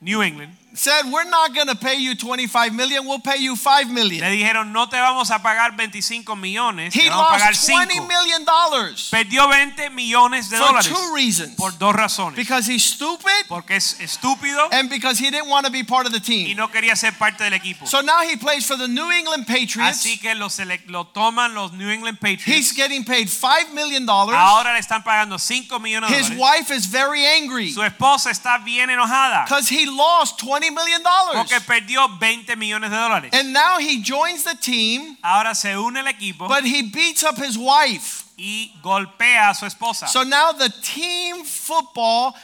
New 0.00 0.22
England 0.22 0.52
said, 0.74 1.02
We're 1.10 1.28
not 1.28 1.54
going 1.54 1.66
to 1.68 1.74
pay 1.74 1.96
you 1.96 2.14
25 2.14 2.74
million, 2.74 3.06
we'll 3.06 3.18
pay 3.20 3.38
you 3.38 3.56
5 3.56 3.88
Le 4.20 4.30
dijeron, 4.30 4.72
no 4.72 4.86
te 4.88 4.96
vamos 4.96 5.30
a 5.30 5.38
pagar 5.40 5.76
25 5.76 6.36
millones, 6.36 6.94
He 6.94 7.02
te 7.04 7.08
vamos 7.10 7.26
a 7.26 7.38
pagar 7.38 7.50
lost 7.52 7.66
20 7.68 7.94
5. 7.94 8.06
million 8.08 8.44
dollars 8.44 9.08
Perdió 9.10 9.48
20 9.48 9.90
millones 9.90 10.48
de 10.50 10.56
for 10.58 10.68
dólares 10.68 10.88
two 10.88 11.14
reasons. 11.14 11.54
por 11.56 11.72
dos 11.78 11.94
razones. 11.94 12.36
Because 12.36 12.66
he's 12.66 12.84
stupid 12.84 13.46
Porque 13.48 13.76
es 13.76 13.98
estúpido 14.00 14.68
and 14.72 14.88
because 14.90 15.18
he 15.18 15.30
didn't 15.30 15.48
want 15.48 15.64
to 15.66 15.72
be 15.72 15.82
part 15.84 16.06
of 16.06 16.12
the 16.12 16.18
y 16.18 16.22
team. 16.46 16.56
no 16.56 16.68
quería 16.68 16.94
ser 16.96 17.12
parte 17.18 17.44
del 17.44 17.54
equipo. 17.54 17.86
So 17.86 18.00
now 18.00 18.20
he 18.22 18.36
plays 18.36 18.66
for 18.66 18.76
the 18.76 18.88
New 18.88 19.10
England 19.10 19.46
Patriots. 19.46 19.98
Así 20.04 20.20
que 20.20 20.34
lo, 20.34 20.48
sele- 20.48 20.80
lo 20.88 21.04
toman 21.06 21.54
los 21.54 21.72
New 21.72 21.88
England 21.90 22.18
He's 22.22 22.38
Patriots. 22.38 22.72
getting 22.76 23.04
paid 23.04 23.28
$5 23.28 23.72
million. 23.74 24.02
His 24.02 24.08
Ahora 24.34 24.72
le 24.74 24.80
están 24.80 25.02
pagando 25.02 25.38
5 25.38 25.78
millones 25.80 26.10
de 26.10 26.16
dólares. 26.34 26.38
wife 26.38 26.70
is 26.70 26.86
very 26.86 27.24
angry 27.24 27.70
Su 27.72 27.82
esposa 27.82 28.30
está 28.30 28.58
bien 28.64 28.90
enojada 28.90 29.44
because 29.44 29.68
he 29.68 29.86
lost 29.86 30.38
$20 30.60 30.74
million. 30.74 31.02
porque 31.34 31.60
perdió 31.60 32.08
20 32.18 32.56
millones 32.56 32.90
de 32.90 32.96
dólares. 32.96 33.30
And 33.32 33.52
now 33.52 33.78
he 33.78 34.00
joins 34.02 34.44
the 34.44 34.54
team, 34.56 35.16
Ahora 35.22 35.54
se 35.54 35.76
une 35.76 35.96
el 35.98 36.06
equipo 36.06 36.48
but 36.48 36.64
he 36.64 36.82
beats 36.82 37.22
up 37.24 37.36
his 37.36 37.56
wife. 37.56 38.24
y 38.38 38.72
golpea 38.82 39.50
a 39.50 39.54
su 39.54 39.66
esposa. 39.66 40.06
So 40.08 40.22
now 40.22 40.52
the 40.52 40.70
team 40.82 41.44
football 41.44 42.34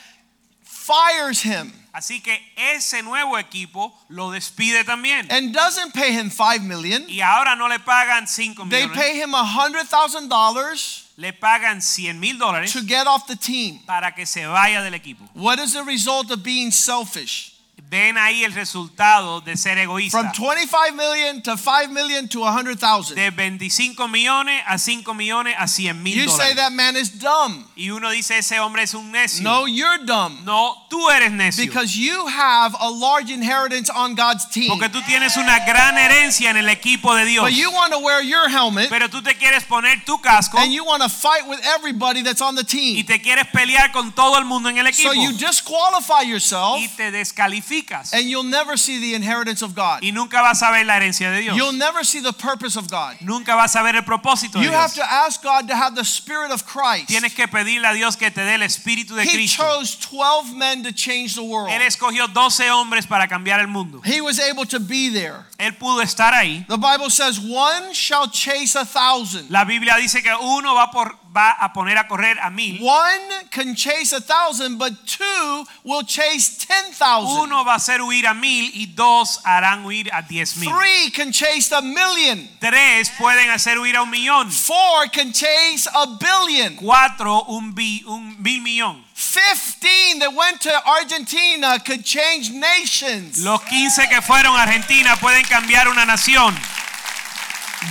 fires 0.62 1.42
him 1.42 1.72
Así 1.92 2.20
que 2.20 2.36
ese 2.56 3.04
nuevo 3.04 3.38
equipo 3.38 3.94
lo 4.08 4.32
despide 4.32 4.82
también. 4.84 5.30
and 5.30 5.54
doesn't 5.54 5.92
pay 5.94 6.12
him 6.12 6.28
5 6.28 6.62
million. 6.64 7.04
Y 7.08 7.20
ahora 7.20 7.54
no 7.54 7.68
le 7.68 7.78
pagan 7.78 8.26
5 8.26 8.68
They 8.68 8.88
pay 8.88 9.20
him 9.22 9.30
$100,000 9.32 11.02
le 11.16 11.32
pagan 11.34 11.80
100 11.80 12.18
mil 12.18 12.36
dólares 12.36 12.72
to 12.72 12.80
get 12.82 13.06
off 13.06 13.28
the 13.28 13.36
team. 13.36 13.78
para 13.86 14.12
que 14.12 14.26
se 14.26 14.44
vaya 14.44 14.82
del 14.82 14.94
equipo. 14.94 15.28
What 15.34 15.60
is 15.60 15.72
the 15.72 15.84
result 15.84 16.32
of 16.32 16.42
being 16.42 16.72
selfish? 16.72 17.53
Ven 17.94 18.18
ahí 18.18 18.42
el 18.42 18.52
resultado 18.52 19.40
de 19.40 19.56
ser 19.56 19.78
egoísta. 19.78 20.18
From 20.18 20.32
25 20.32 20.96
million 20.96 21.40
to 21.42 21.56
5 21.56 21.90
million 21.92 22.26
to 22.26 22.40
100,000. 22.40 23.14
De 23.14 23.30
25 23.30 24.08
millones 24.08 24.60
a 24.66 24.78
5 24.78 25.14
millones 25.14 25.54
a 25.56 25.68
100 25.68 26.02
mil 26.02 26.16
You 26.16 26.28
say 26.28 26.54
that 26.56 26.72
man 26.72 26.96
is 26.96 27.20
dumb. 27.20 27.64
Y 27.76 27.90
uno 27.90 28.10
dice 28.10 28.38
ese 28.38 28.58
hombre 28.58 28.82
es 28.82 28.94
un 28.94 29.12
necio. 29.12 29.44
No, 29.44 29.68
you're 29.68 30.04
dumb. 30.04 30.44
No, 30.44 30.74
tú 30.90 31.08
eres 31.08 31.30
necio. 31.30 31.64
Because 31.64 31.96
you 31.96 32.26
have 32.26 32.74
a 32.80 32.90
large 32.90 33.30
inheritance 33.30 33.88
on 33.94 34.16
God's 34.16 34.50
team. 34.50 34.70
Porque 34.76 34.88
tú 34.88 35.00
tienes 35.06 35.36
una 35.36 35.60
gran 35.64 35.96
herencia 35.96 36.50
en 36.50 36.56
el 36.56 36.68
equipo 36.70 37.14
de 37.14 37.24
Dios. 37.26 37.44
But 37.44 37.54
you 37.54 37.70
want 37.70 37.92
to 37.92 38.00
wear 38.00 38.20
your 38.24 38.48
helmet 38.48 38.88
Pero 38.88 39.08
tú 39.08 39.22
te 39.22 39.36
quieres 39.36 39.62
poner 39.62 40.04
tu 40.04 40.18
casco 40.20 40.58
and 40.58 40.72
you 40.72 40.84
want 40.84 41.00
to 41.04 41.08
fight 41.08 41.46
with 41.46 41.60
everybody 41.76 42.22
that's 42.22 42.42
on 42.42 42.56
the 42.56 42.62
y 42.62 43.04
team. 43.04 43.06
te 43.06 43.20
quieres 43.20 43.46
pelear 43.52 43.92
con 43.92 44.10
todo 44.12 44.36
el 44.36 44.44
mundo 44.46 44.68
en 44.68 44.78
el 44.78 44.92
So 44.92 45.12
equipo. 45.12 45.14
you 45.14 45.32
disqualify 45.32 46.22
yourself 46.22 46.80
y 46.80 46.88
te 46.88 47.12
descalificas. 47.12 47.83
And 48.12 48.28
you'll 48.28 48.42
never 48.42 48.76
see 48.76 48.98
the 49.00 49.14
inheritance 49.14 49.62
of 49.62 49.74
God. 49.74 50.02
Y 50.02 50.10
nunca 50.10 50.40
vas 50.42 50.62
a 50.62 50.70
ver 50.70 50.84
la 50.84 50.96
herencia 50.96 51.30
de 51.30 51.42
Dios. 51.42 51.56
You'll 51.56 51.72
never 51.72 52.04
see 52.04 52.20
the 52.20 52.32
purpose 52.32 52.76
of 52.76 52.90
God. 52.90 53.16
Nunca 53.20 53.54
vas 53.54 53.74
a 53.76 53.82
ver 53.82 53.96
el 53.96 54.02
propósito 54.02 54.58
de 54.58 54.64
You 54.64 54.72
have 54.72 54.94
to 54.94 55.04
ask 55.04 55.42
God 55.42 55.68
to 55.68 55.74
have 55.76 55.94
the 55.94 56.04
spirit 56.04 56.50
of 56.50 56.64
Christ. 56.66 57.08
Tienes 57.08 57.34
que 57.34 57.46
pedirle 57.48 57.86
a 57.86 57.94
Dios 57.94 58.16
que 58.16 58.30
te 58.30 58.40
dé 58.40 58.54
el 58.54 58.62
espíritu 58.62 59.14
de 59.14 59.22
He 59.22 59.32
Cristo. 59.32 59.62
chose 59.62 59.96
12 59.96 60.54
men 60.54 60.82
to 60.82 60.92
change 60.92 61.34
the 61.34 61.42
world. 61.42 61.70
Él 61.70 61.82
escogió 61.82 62.26
12 62.28 62.70
hombres 62.70 63.06
para 63.06 63.28
cambiar 63.28 63.60
el 63.60 63.68
mundo. 63.68 64.00
He 64.04 64.20
was 64.20 64.38
able 64.38 64.66
to 64.66 64.80
be 64.80 65.10
there. 65.10 65.44
Él 65.58 65.76
pudo 65.76 66.02
estar 66.02 66.32
ahí. 66.34 66.66
The 66.68 66.76
Bible 66.76 67.10
says 67.10 67.38
one 67.38 67.92
shall 67.92 68.28
chase 68.28 68.76
a 68.76 68.84
thousand. 68.84 69.50
La 69.50 69.64
Biblia 69.64 69.96
dice 69.96 70.22
que 70.22 70.34
uno 70.34 70.74
va, 70.74 70.90
por, 70.90 71.16
va 71.34 71.52
a 71.52 71.72
poner 71.72 71.96
a 71.98 72.06
correr 72.06 72.38
a 72.40 72.50
mil. 72.50 72.78
One 72.82 73.33
can 73.54 73.76
chase 73.76 74.12
a 74.12 74.20
thousand, 74.20 74.78
but 74.78 74.92
two 75.06 75.64
will 75.84 76.02
chase 76.02 76.58
ten 76.66 76.90
thousand. 76.92 77.44
Uno 77.44 77.64
va 77.64 77.74
a 77.74 77.76
hacer 77.76 78.00
huir 78.00 78.26
a 78.26 78.34
mil 78.34 78.70
y 78.74 78.86
dos 78.94 79.38
harán 79.44 79.84
huir 79.84 80.10
a 80.12 80.22
diez 80.22 80.56
mil. 80.56 80.70
Three 80.70 81.10
can 81.10 81.30
chase 81.30 81.70
a 81.70 81.80
million. 81.80 82.48
Tres 82.60 83.10
pueden 83.16 83.48
hacer 83.50 83.78
huir 83.78 83.94
a 83.94 84.02
un 84.02 84.10
millón. 84.10 84.50
Four 84.50 85.06
can 85.12 85.32
chase 85.32 85.86
a 85.94 86.18
billion. 86.18 86.74
Cuatro 86.74 87.44
un, 87.48 87.72
bi, 87.72 88.02
un 88.06 88.42
mil 88.42 88.60
millón. 88.60 89.04
Fifteen 89.14 90.18
that 90.18 90.34
went 90.34 90.60
to 90.60 90.72
Argentina 90.84 91.78
could 91.78 92.04
change 92.04 92.50
nations. 92.50 93.44
Los 93.44 93.62
15 93.62 94.08
que 94.08 94.20
fueron 94.20 94.56
a 94.56 94.64
Argentina 94.64 95.14
pueden 95.16 95.44
cambiar 95.44 95.88
una 95.88 96.04
nación. 96.04 96.52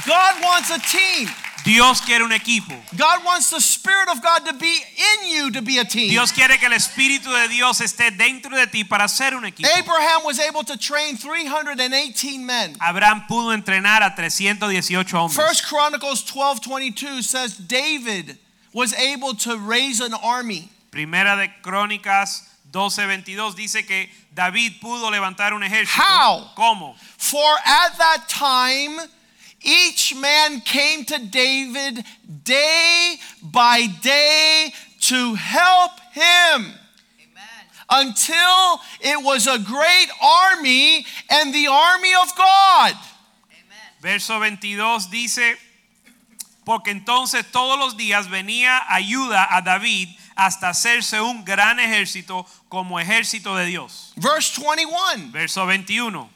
God 0.06 0.42
wants 0.44 0.72
a 0.72 0.80
team. 0.80 1.30
Dios 1.64 2.02
quiere 2.02 2.24
un 2.24 2.32
equipo. 2.32 2.76
God 2.96 3.24
wants 3.24 3.50
the 3.50 3.62
Spirit 3.62 4.10
of 4.10 4.22
God 4.22 4.46
to 4.46 4.54
be 4.54 4.82
in 4.98 5.30
you 5.30 5.52
to 5.52 5.62
be 5.62 5.78
a 5.78 5.86
team. 5.86 6.10
Dios 6.10 6.32
quiere 6.32 6.58
que 6.58 6.68
el 6.68 6.74
Espíritu 6.74 7.32
de 7.32 7.48
Dios 7.48 7.80
esté 7.80 8.12
dentro 8.18 8.56
de 8.56 8.68
ti 8.68 8.84
para 8.84 9.08
ser 9.08 9.34
un 9.34 9.44
equipo. 9.44 9.68
Abraham 9.78 10.24
was 10.26 10.40
able 10.40 10.64
to 10.64 10.78
train 10.78 11.16
318 11.16 12.46
men. 12.46 12.76
Abraham 12.82 13.24
pudo 13.30 13.56
entrenar 13.56 14.02
a 14.02 14.14
318 14.16 15.16
hombres. 15.16 15.36
First 15.36 15.66
Chronicles 15.66 16.24
12:22 16.24 17.24
says 17.24 17.56
David 17.58 18.38
was 18.74 18.94
able 18.94 19.34
to 19.36 19.58
raise 19.58 20.02
an 20.02 20.14
army. 20.14 20.70
Primera 20.92 21.38
de 21.38 21.50
Crónicas 21.62 22.44
12:22 22.72 23.56
dice 23.56 23.86
que 23.88 24.10
David 24.34 24.82
pudo 24.82 25.10
levantar 25.10 25.54
un 25.54 25.64
ejército. 25.64 26.02
How? 26.02 26.50
¿Cómo? 26.58 26.96
For 27.18 27.56
at 27.66 27.98
that 27.98 28.28
time 28.28 29.00
each 29.64 30.16
man 30.16 30.62
came 30.62 31.06
to 31.06 31.20
David 31.20 32.04
day 32.44 33.16
by 33.42 33.88
day 34.02 34.74
to 35.02 35.36
help 35.36 35.92
him. 36.14 36.74
Until 37.90 38.80
it 39.02 39.24
was 39.24 39.46
a 39.46 39.60
great 39.60 40.10
army 40.22 41.06
and 41.30 41.54
the 41.54 41.68
army 41.68 42.14
of 42.16 42.36
God. 42.36 42.94
Verso 44.02 44.40
22 44.40 45.10
dice, 45.12 45.58
porque 46.66 46.92
entonces 46.92 47.46
todos 47.52 47.78
los 47.78 47.96
días 47.96 48.30
venía 48.30 48.82
ayuda 48.90 49.48
a 49.50 49.62
David 49.62 50.10
hasta 50.36 50.70
hacerse 50.70 51.22
un 51.22 51.44
gran 51.44 51.80
ejército 51.80 52.46
como 52.70 53.00
ejército 53.00 53.56
de 53.56 53.66
Dios. 53.66 54.14
Verse 54.18 54.60
21. 54.60 55.32
Verso 55.32 55.66
21. 55.66 56.30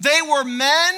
They 0.00 0.22
were 0.22 0.44
men 0.44 0.94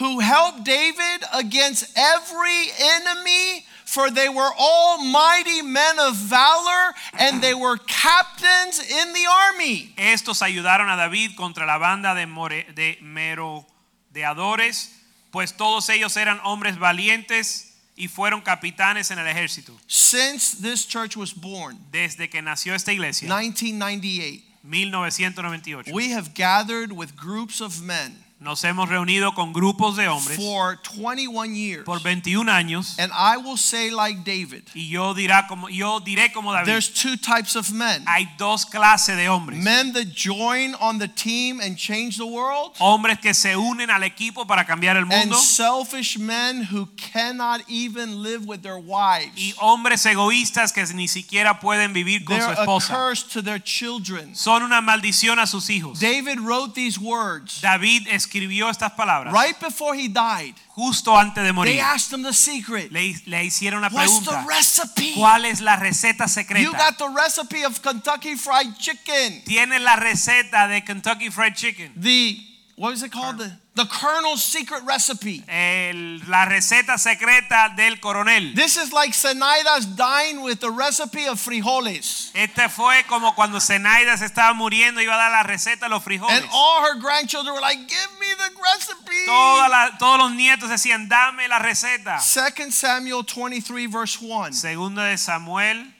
who 0.00 0.18
helped 0.20 0.64
David 0.64 1.22
against 1.32 1.84
every 1.96 2.66
enemy, 2.80 3.64
for 3.84 4.10
they 4.10 4.28
were 4.28 4.50
all 4.58 4.98
mighty 5.04 5.62
men 5.62 5.98
of 6.00 6.16
valor, 6.16 6.94
and 7.18 7.42
they 7.42 7.54
were 7.54 7.76
captains 7.86 8.80
in 8.80 9.12
the 9.12 9.26
army. 9.28 9.92
Estos 9.98 10.40
ayudaron 10.42 10.88
a 10.88 10.96
David 10.96 11.36
contra 11.36 11.66
la 11.66 11.78
banda 11.78 12.14
de, 12.14 12.26
more- 12.26 12.64
de 12.74 12.98
merodeadores, 13.02 14.90
pues 15.30 15.52
todos 15.56 15.88
ellos 15.90 16.16
eran 16.16 16.40
hombres 16.44 16.78
valientes 16.78 17.74
y 17.96 18.08
fueron 18.08 18.40
capitanes 18.40 19.10
en 19.10 19.18
el 19.18 19.26
ejército. 19.26 19.72
Since 19.86 20.56
this 20.62 20.86
church 20.86 21.16
was 21.16 21.32
born, 21.34 21.78
Desde 21.92 22.28
que 22.30 22.40
nació 22.42 22.74
esta 22.74 22.92
iglesia, 22.92 23.28
1998, 23.28 24.42
1998, 24.62 25.92
we 25.92 26.10
have 26.10 26.32
gathered 26.34 26.92
with 26.92 27.16
groups 27.16 27.60
of 27.60 27.82
men 27.82 28.24
nos 28.40 28.64
hemos 28.64 28.88
reunido 28.88 29.34
con 29.34 29.52
grupos 29.52 29.96
de 29.96 30.08
hombres 30.08 30.38
for 30.38 30.78
21 30.96 31.54
years. 31.54 31.84
por 31.84 32.00
21 32.00 32.50
años 32.50 32.98
And 32.98 33.12
I 33.12 33.36
will 33.36 33.58
say, 33.58 33.90
like 33.90 34.24
David, 34.24 34.62
y 34.74 34.88
yo, 34.88 35.12
dirá 35.12 35.46
como, 35.46 35.68
yo 35.68 36.00
diré 36.00 36.32
como 36.32 36.50
David, 36.52 36.64
there's 36.66 36.88
two 36.88 37.18
types 37.18 37.54
of 37.54 37.70
men 37.70 38.02
hay 38.06 38.26
dos 38.38 38.64
clases 38.64 39.16
de 39.16 39.28
hombres. 39.28 39.62
men 39.62 39.92
that 39.92 40.06
join 40.14 40.74
on 40.80 40.98
the 40.98 41.06
team 41.08 41.60
and 41.60 41.76
change 41.76 42.16
the 42.16 42.24
world. 42.24 42.72
Hombres 42.78 43.18
que 43.20 43.34
se 43.34 43.56
unen 43.56 43.90
al 43.90 44.04
equipo 44.04 44.46
para 44.46 44.64
cambiar 44.64 44.96
el 44.96 45.04
mundo. 45.04 45.36
and 45.36 45.44
selfish 45.44 46.18
men 46.18 46.62
who 46.72 46.88
cannot 46.96 47.60
even 47.68 48.22
live 48.22 48.46
with 48.46 48.62
their 48.62 48.78
wives. 48.78 49.36
y 49.36 49.54
hombres 49.60 50.06
egoístas 50.06 50.72
que 50.72 50.82
ni 50.94 51.08
siquiera 51.08 51.60
pueden 51.60 51.92
vivir 51.92 52.24
con 52.24 52.36
su 52.40 52.46
They're 52.46 52.58
a 52.58 52.62
esposa. 52.62 52.94
curse 52.94 53.22
to 53.34 53.42
their 53.42 53.62
children. 53.62 54.34
Son 54.34 54.62
una 54.62 54.80
maldición 54.80 55.38
a 55.38 55.46
sus 55.46 55.68
hijos. 55.68 56.00
David 56.00 56.38
wrote 56.40 56.74
these 56.74 56.98
words 56.98 57.60
David 57.60 58.08
escribió 58.08 58.29
estas 58.68 58.92
palabras 58.92 59.32
right 59.32 59.58
before 59.60 59.94
he 59.94 60.08
died. 60.08 60.54
justo 60.74 61.16
antes 61.16 61.36
de 61.42 61.48
They 61.48 61.52
morir. 61.52 61.80
asked 61.80 62.12
him 62.12 62.22
the 62.22 62.32
secret. 62.32 62.90
Le, 62.92 63.14
le 63.26 63.44
hicieron 63.44 63.80
la 63.82 63.88
What's 63.88 64.20
the 64.20 64.30
pregunta, 64.30 64.46
recipe? 64.48 65.14
¿cuál 65.16 65.44
es 65.44 65.60
la 65.60 65.76
receta 65.76 66.24
You 66.24 66.28
secreta? 66.28 66.70
got 66.76 66.98
the 66.98 67.08
recipe 67.08 67.64
of 67.64 67.80
Kentucky 67.82 68.36
Fried 68.36 68.76
Chicken. 68.78 69.42
Tiene 69.44 69.78
la 69.80 69.96
receta 69.96 70.66
de 70.68 70.82
Kentucky 70.82 71.28
Fried 71.30 71.54
Chicken. 71.54 71.92
The 71.96 72.38
what 72.76 72.94
is 72.94 73.02
it 73.02 73.12
called? 73.12 73.38
The 73.38 73.52
the 73.74 73.84
Colonel's 73.86 74.42
secret 74.42 74.82
recipe. 74.84 75.42
El- 75.48 76.18
la 76.28 76.44
receta 76.44 76.98
secreta 76.98 77.72
del 77.76 77.98
coronel. 78.00 78.52
This 78.54 78.76
is 78.76 78.92
like 78.92 79.12
Zenaida's 79.12 79.86
dying 79.96 80.42
with 80.42 80.58
the 80.60 80.70
recipe 80.70 81.26
of 81.26 81.38
frijoles. 81.40 82.30
Este 82.34 82.68
fue 82.68 83.04
como 83.08 83.32
cuando 83.34 83.58
Zenaida 83.60 84.16
se 84.18 84.26
estaba 84.26 84.52
muriendo 84.54 85.00
iba 85.00 85.14
a 85.14 85.18
dar 85.18 85.30
la 85.30 85.42
receta 85.44 85.86
de 85.86 85.88
los 85.90 86.02
frijoles. 86.02 86.36
And 86.42 86.46
all 86.52 86.82
her 86.82 86.98
grandchildren 87.00 87.54
were 87.54 87.60
like, 87.60 87.78
give 87.78 88.10
me 88.18 88.26
the 88.36 88.50
recipe. 88.60 89.24
Toda 89.26 89.68
la- 89.68 89.96
todos 89.98 90.18
los 90.18 90.32
nietos 90.32 90.68
decían, 90.68 91.08
dame 91.08 91.46
la 91.48 91.58
receta. 91.60 92.18
2 92.20 92.72
Samuel 92.74 93.22
23, 93.24 93.86
verse 93.86 94.18
1. 94.20 94.52
Segundo 94.52 95.00
de 95.02 95.16
Samuel 95.16 95.94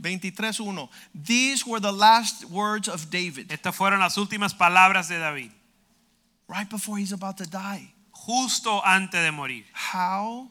23:1. 0.00 0.88
These 1.14 1.66
were 1.66 1.78
the 1.78 1.92
last 1.92 2.44
words 2.46 2.88
of 2.88 3.10
David 3.10 3.50
Estas 3.52 3.74
fueron 3.76 4.00
las 4.00 4.16
últimas 4.16 4.54
palabras 4.54 5.08
de 5.08 5.18
David, 5.18 5.50
right 6.50 6.68
before 6.68 6.98
he's 6.98 7.12
about 7.12 7.36
to 7.38 7.46
die. 7.48 7.92
justo 8.26 8.80
antes 8.84 9.22
de 9.22 9.32
morir. 9.32 9.64
How 9.72 10.48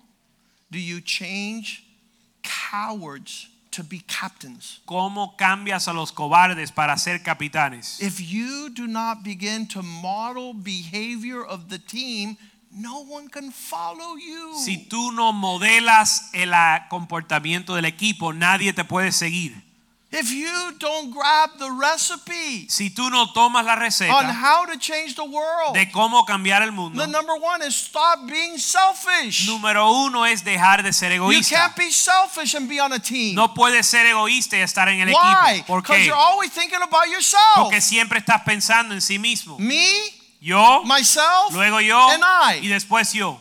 do 0.72 0.80
you 0.80 1.02
change 1.02 1.84
cowards 2.44 3.50
to 3.72 3.84
be 3.84 4.00
captains? 4.08 4.82
¿Cómo 4.86 5.36
cambias 5.38 5.88
a 5.88 5.94
los 5.94 6.12
cobardes 6.12 6.72
para 6.72 6.98
ser 6.98 7.20
capitanes? 7.20 8.00
If 8.02 8.20
you 8.20 8.70
do 8.70 8.88
not 8.88 9.24
begin 9.24 9.68
to 9.70 9.82
model 9.82 10.54
behavior 10.54 11.44
of 11.44 11.70
the 11.70 11.80
team, 11.80 12.38
no 12.72 13.04
one 13.04 13.30
can 13.30 13.52
follow 13.52 14.16
you. 14.16 14.54
Si 14.64 14.88
tú 14.90 15.12
no 15.12 15.32
modelas 15.34 16.30
el 16.34 16.54
ah, 16.54 16.88
comportamiento 16.90 17.76
del 17.76 17.86
equipo, 17.86 18.34
nadie 18.34 18.74
te 18.74 18.84
puede 18.84 19.12
seguir. 19.12 19.69
If 20.12 20.32
you 20.32 20.50
don't 20.80 21.12
grab 21.12 21.52
the 21.60 21.70
recipe 21.70 22.68
Si 22.68 22.90
tú 22.90 23.12
no 23.12 23.32
tomas 23.32 23.64
la 23.64 23.76
on 23.76 24.26
how 24.26 24.66
to 24.66 24.76
change 24.80 25.14
the 25.16 25.24
world, 25.24 25.76
de 25.76 25.92
cómo 25.92 26.26
cambiar 26.26 26.64
el 26.64 26.72
mundo, 26.72 27.00
the 27.00 27.08
number 27.08 27.36
one 27.36 27.62
is 27.62 27.76
stop 27.76 28.26
being 28.26 28.58
selfish. 28.58 29.46
número 29.48 29.92
uno 29.92 30.26
es 30.26 30.44
dejar 30.44 30.82
de 30.82 30.94
ser 30.94 31.12
You 31.12 31.24
egoísta. 31.26 31.56
can't 31.56 31.76
be 31.76 31.92
selfish 31.92 32.56
and 32.56 32.68
be 32.68 32.80
on 32.80 32.92
a 32.92 32.98
team. 33.00 33.36
No 33.36 33.54
puedes 33.54 33.86
ser 33.86 34.08
egoísta 34.08 34.58
y 34.58 34.62
estar 34.62 34.88
en 34.90 35.00
el 35.02 35.10
Why? 35.14 35.58
equipo. 35.60 35.68
¿Por 35.68 35.82
Because 35.84 36.00
qué? 36.02 36.06
you're 36.08 36.16
always 36.20 36.52
thinking 36.52 36.82
about 36.82 37.08
yourself. 37.08 37.56
Porque 37.56 37.80
siempre 37.80 38.18
estás 38.18 38.42
pensando 38.44 38.96
en 38.96 39.02
sí 39.02 39.20
mismo. 39.20 39.58
Me, 39.60 39.86
Yo, 40.42 40.82
myself, 40.86 41.52
luego 41.52 41.82
yo 41.82 42.10
and 42.10 42.24
I. 42.24 42.66
y 42.66 42.68
después 42.70 43.14
yo. 43.14 43.40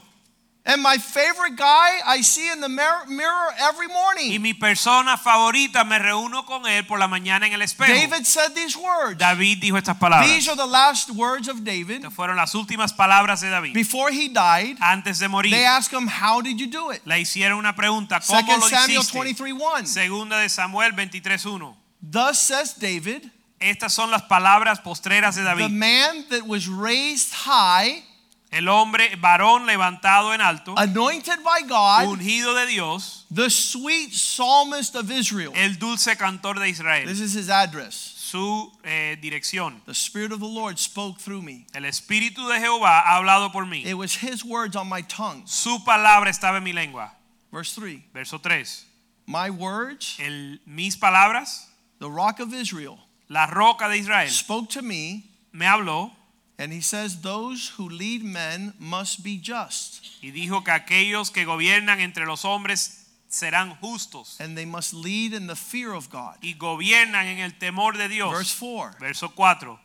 And 0.71 0.83
my 0.83 0.99
favorite 0.99 1.57
guy 1.57 1.99
I 2.07 2.21
see 2.23 2.47
in 2.53 2.61
the 2.61 2.69
mirror, 2.69 3.49
every 3.59 3.87
Y 3.89 3.93
morning. 3.93 4.43
mi 4.43 4.53
persona 4.53 5.17
favorita 5.17 5.83
me 5.85 5.99
reúno 5.99 6.45
con 6.45 6.67
él 6.67 6.87
por 6.87 6.99
la 6.99 7.09
mañana 7.09 7.47
en 7.47 7.55
el 7.55 7.63
espejo. 7.63 7.91
David 7.91 8.27
said 8.27 8.53
these 8.55 8.77
words. 8.77 9.17
David 9.19 9.61
dijo 9.63 9.79
estas 9.79 9.97
palabras. 9.97 10.29
These 10.29 10.49
are 10.49 10.57
the 10.57 10.67
last 10.67 11.11
words 11.11 11.49
of 11.49 11.65
David. 11.65 12.03
Estas 12.05 12.13
fueron 12.13 12.37
las 12.37 12.55
últimas 12.55 12.93
palabras 12.93 13.41
de 13.41 13.49
David. 13.49 13.73
Before 13.73 14.11
he 14.13 14.29
died, 14.29 14.77
Antes 14.81 15.19
de 15.21 15.29
morir, 15.29 15.51
they 15.53 15.65
asked 15.65 15.91
him, 15.93 16.07
How 16.07 16.43
did 16.43 16.59
you 16.59 16.67
do 16.67 16.91
it? 16.93 17.01
le 17.07 17.19
hicieron 17.19 17.59
una 17.59 17.75
pregunta. 17.75 18.21
¿Cómo 18.21 18.43
2 18.47 18.61
lo 18.61 18.69
Samuel 18.69 18.99
hiciste? 18.99 19.19
23 19.19 19.53
1. 19.55 19.87
Segunda 19.87 20.39
de 20.39 20.51
Samuel 20.51 20.93
23.1. 20.93 21.75
Thus 22.03 22.39
says 22.39 22.75
David, 22.79 23.23
Estas 23.59 23.93
son 23.95 24.11
las 24.11 24.23
palabras 24.23 24.81
postreras 24.81 25.35
de 25.35 25.43
David. 25.43 25.65
the 25.65 25.69
man 25.71 26.27
that 26.29 26.47
was 26.47 26.69
raised 26.69 27.33
high, 27.33 28.05
El 28.51 28.69
hombre 28.69 29.15
varón 29.17 29.67
levantado 29.67 30.33
en 30.33 30.41
alto, 30.41 30.75
anointed 30.79 31.43
by 31.45 31.63
God, 31.69 32.09
ungido 32.09 32.55
de 32.55 32.67
Dios, 32.67 33.27
the 33.31 33.51
sweet 33.51 34.13
psalmist 34.13 34.97
of 34.97 35.11
Israel. 35.11 35.53
el 35.55 35.79
dulce 35.79 36.17
cantor 36.17 36.59
de 36.59 36.71
Israel. 36.71 37.07
This 37.07 37.21
is 37.21 37.35
his 37.35 37.51
address. 37.51 37.95
Su 37.95 38.73
eh, 38.85 39.17
dirección. 39.21 39.83
The 39.85 39.95
Spirit 39.95 40.33
of 40.33 40.41
the 40.41 40.47
Lord 40.47 40.79
spoke 40.79 41.19
through 41.19 41.43
me. 41.43 41.67
El 41.75 41.83
Espíritu 41.83 42.49
de 42.49 42.59
Jehová 42.59 43.03
ha 43.05 43.17
hablado 43.19 43.53
por 43.53 43.65
mí. 43.65 43.85
It 43.85 43.95
was 43.95 44.17
his 44.17 44.45
words 44.45 44.77
on 44.77 44.89
my 44.89 45.03
tongue. 45.03 45.43
Su 45.47 45.85
palabra 45.85 46.31
estaba 46.31 46.57
en 46.57 46.65
mi 46.65 46.73
lengua. 46.73 47.13
Verse 47.53 47.75
3 47.75 48.03
Verso 48.15 48.39
3. 48.39 48.85
My 49.27 49.51
words, 49.51 50.17
El, 50.21 50.59
mis 50.67 50.97
palabras, 50.97 51.67
the 51.99 52.11
rock 52.11 52.41
of 52.41 52.55
Israel, 52.55 52.99
la 53.29 53.47
roca 53.47 53.89
de 53.89 53.99
Israel, 53.99 54.29
spoke 54.29 54.71
to 54.71 54.81
me, 54.81 55.25
me 55.53 55.67
habló 55.67 56.13
and 56.59 56.73
he 56.73 56.81
says, 56.81 57.21
Those 57.21 57.69
who 57.77 57.89
lead 57.89 58.25
men 58.25 58.75
must 58.79 59.23
be 59.23 59.39
just, 59.39 60.05
y 60.23 60.31
dijo 60.31 60.65
que 60.65 60.73
aquellos 60.73 61.33
que 61.33 61.45
gobiernan 61.45 62.01
entre 62.01 62.27
los 62.27 62.43
hombres 62.43 63.07
serán 63.31 63.79
justos. 63.81 64.41
And 64.41 64.57
they 64.57 64.65
must 64.65 64.93
lead 64.93 65.33
in 65.33 65.47
the 65.47 65.57
fear 65.57 65.93
of 65.93 66.11
God. 66.11 66.37
y 66.43 66.55
gobiernan 66.59 67.27
en 67.27 67.39
el 67.39 67.53
temor 67.59 67.97
de 67.97 68.09
Dios. 68.09 68.33
Verse 68.33 68.55
4 68.55 68.97
Verso 69.01 69.29
4. 69.29 69.79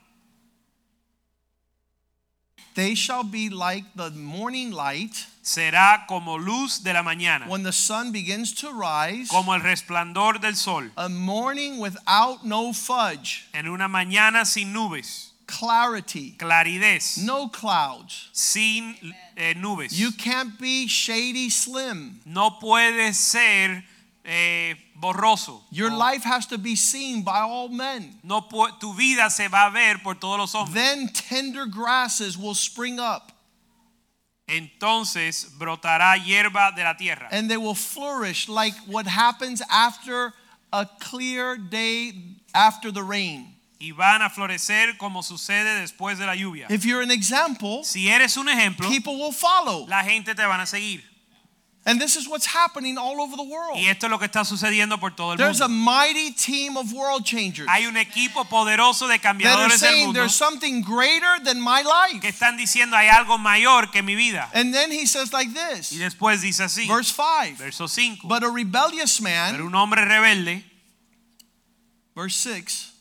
They 2.76 2.96
shall 2.96 3.24
be 3.24 3.50
like 3.50 3.86
the 3.96 4.10
morning 4.10 4.72
light 4.72 5.28
Será 5.44 6.08
como 6.08 6.38
luz 6.38 6.84
de 6.84 6.94
la 6.94 7.04
mañana, 7.04 7.50
when 7.50 7.64
the 7.64 7.74
sun 7.74 8.14
begins 8.14 8.54
to 8.54 8.72
rise, 8.72 9.28
como 9.28 9.54
el 9.54 9.60
resplandor 9.60 10.40
del 10.40 10.56
sol, 10.56 10.90
a 10.96 11.10
morning 11.10 11.80
without 11.80 12.46
no 12.46 12.72
fudge, 12.72 13.46
en 13.54 13.68
una 13.68 13.90
mañana 13.90 14.46
sin 14.46 14.72
nubes, 14.72 15.33
clarity, 15.48 16.36
claridez, 16.38 17.18
no 17.24 17.48
clouds. 17.48 18.30
sin 18.32 18.96
eh, 19.38 19.54
nubes. 19.54 19.98
You 19.98 20.12
can't 20.12 20.60
be 20.60 20.88
shady 20.88 21.50
slim. 21.50 22.20
no 22.26 22.52
puede 22.62 23.14
ser 23.14 23.84
eh, 24.26 24.76
borroso. 25.00 25.62
Your 25.72 25.92
O 25.92 25.98
life 25.98 26.24
has 26.24 26.46
to 26.48 26.58
be 26.58 26.76
seen 26.76 27.24
by 27.24 27.40
all 27.40 27.70
men. 27.70 28.20
no 28.24 28.42
tu 28.80 28.94
vida 28.94 29.30
se 29.30 29.48
va 29.48 29.68
a 29.68 29.72
ver 29.72 30.00
por 30.04 30.16
todos 30.16 30.38
los 30.40 30.54
hombres. 30.54 30.74
Then 30.74 31.08
tender 31.10 31.66
grasses 31.66 32.38
will 32.38 32.56
spring 32.56 33.00
up 33.00 33.32
Entonces 34.48 35.58
brotará 35.58 36.18
hierba 36.18 36.74
de 36.76 36.84
la 36.84 36.96
tierra 36.96 37.28
and 37.32 37.50
they 37.50 37.58
will 37.58 37.76
flourish 37.76 38.50
like 38.50 38.76
what 38.88 39.08
happens 39.08 39.62
after 39.72 40.34
a 40.72 40.86
clear 41.00 41.58
day 41.58 42.14
after 42.54 42.92
the 42.92 43.04
rain. 43.04 43.56
Y 43.84 43.92
van 43.92 44.22
a 44.22 44.30
florecer 44.30 44.96
como 44.98 45.22
sucede 45.24 45.82
después 45.82 46.18
de 46.18 46.26
la 46.26 46.36
lluvia. 46.36 46.68
If 46.70 46.86
you're 46.86 47.04
an 47.04 47.12
example, 47.12 47.84
Si 47.84 48.08
eres 48.08 48.38
un 48.38 48.48
ejemplo, 48.48 48.88
people 48.90 49.16
will 49.16 49.34
follow. 49.34 49.86
la 49.90 50.04
gente 50.04 50.34
te 50.34 50.46
van 50.46 50.62
a 50.62 50.66
seguir. 50.66 51.04
And 51.86 52.00
this 52.00 52.16
is 52.16 52.30
what's 52.30 52.46
happening 52.46 52.98
all 52.98 53.20
over 53.20 53.36
the 53.36 53.44
world. 53.44 53.78
Y 53.78 53.88
esto 53.90 54.06
es 54.06 54.10
lo 54.10 54.18
que 54.18 54.26
está 54.28 54.46
sucediendo 54.46 55.02
por 55.02 55.12
todo 55.18 55.34
el 55.34 55.38
There's 55.38 55.60
a 55.60 55.68
mighty 55.68 56.32
team 56.32 56.78
of 56.78 56.94
world 56.94 57.26
changers 57.26 57.68
Hay 57.68 57.86
un 57.86 57.98
equipo 57.98 58.46
poderoso 58.46 59.06
de 59.10 59.20
cambiadores 59.20 59.82
del 59.82 59.98
mundo 59.98 60.14
there's 60.14 60.34
something 60.34 60.82
greater 60.82 61.44
than 61.44 61.60
my 61.60 61.82
life. 61.84 62.22
que 62.22 62.30
están 62.30 62.56
diciendo 62.56 62.96
hay 62.96 63.10
algo 63.10 63.38
mayor 63.38 63.92
que 63.92 64.02
mi 64.02 64.16
vida. 64.16 64.50
And 64.54 64.74
then 64.74 64.94
he 64.94 65.06
says 65.06 65.34
like 65.34 65.50
Y 65.50 65.76
this, 65.76 65.92
después 66.00 66.40
dice 66.42 66.64
así, 66.64 66.88
verse 66.88 67.12
5. 67.12 67.58
verso 67.58 67.90
5. 67.90 68.30
But 68.30 68.44
a 68.44 68.50
rebellious 68.50 69.20
man. 69.20 69.52
Pero 69.52 69.66
un 69.66 69.76
hombre 69.76 70.06
rebelde, 70.06 70.64
verse 72.16 72.38
6, 72.38 72.93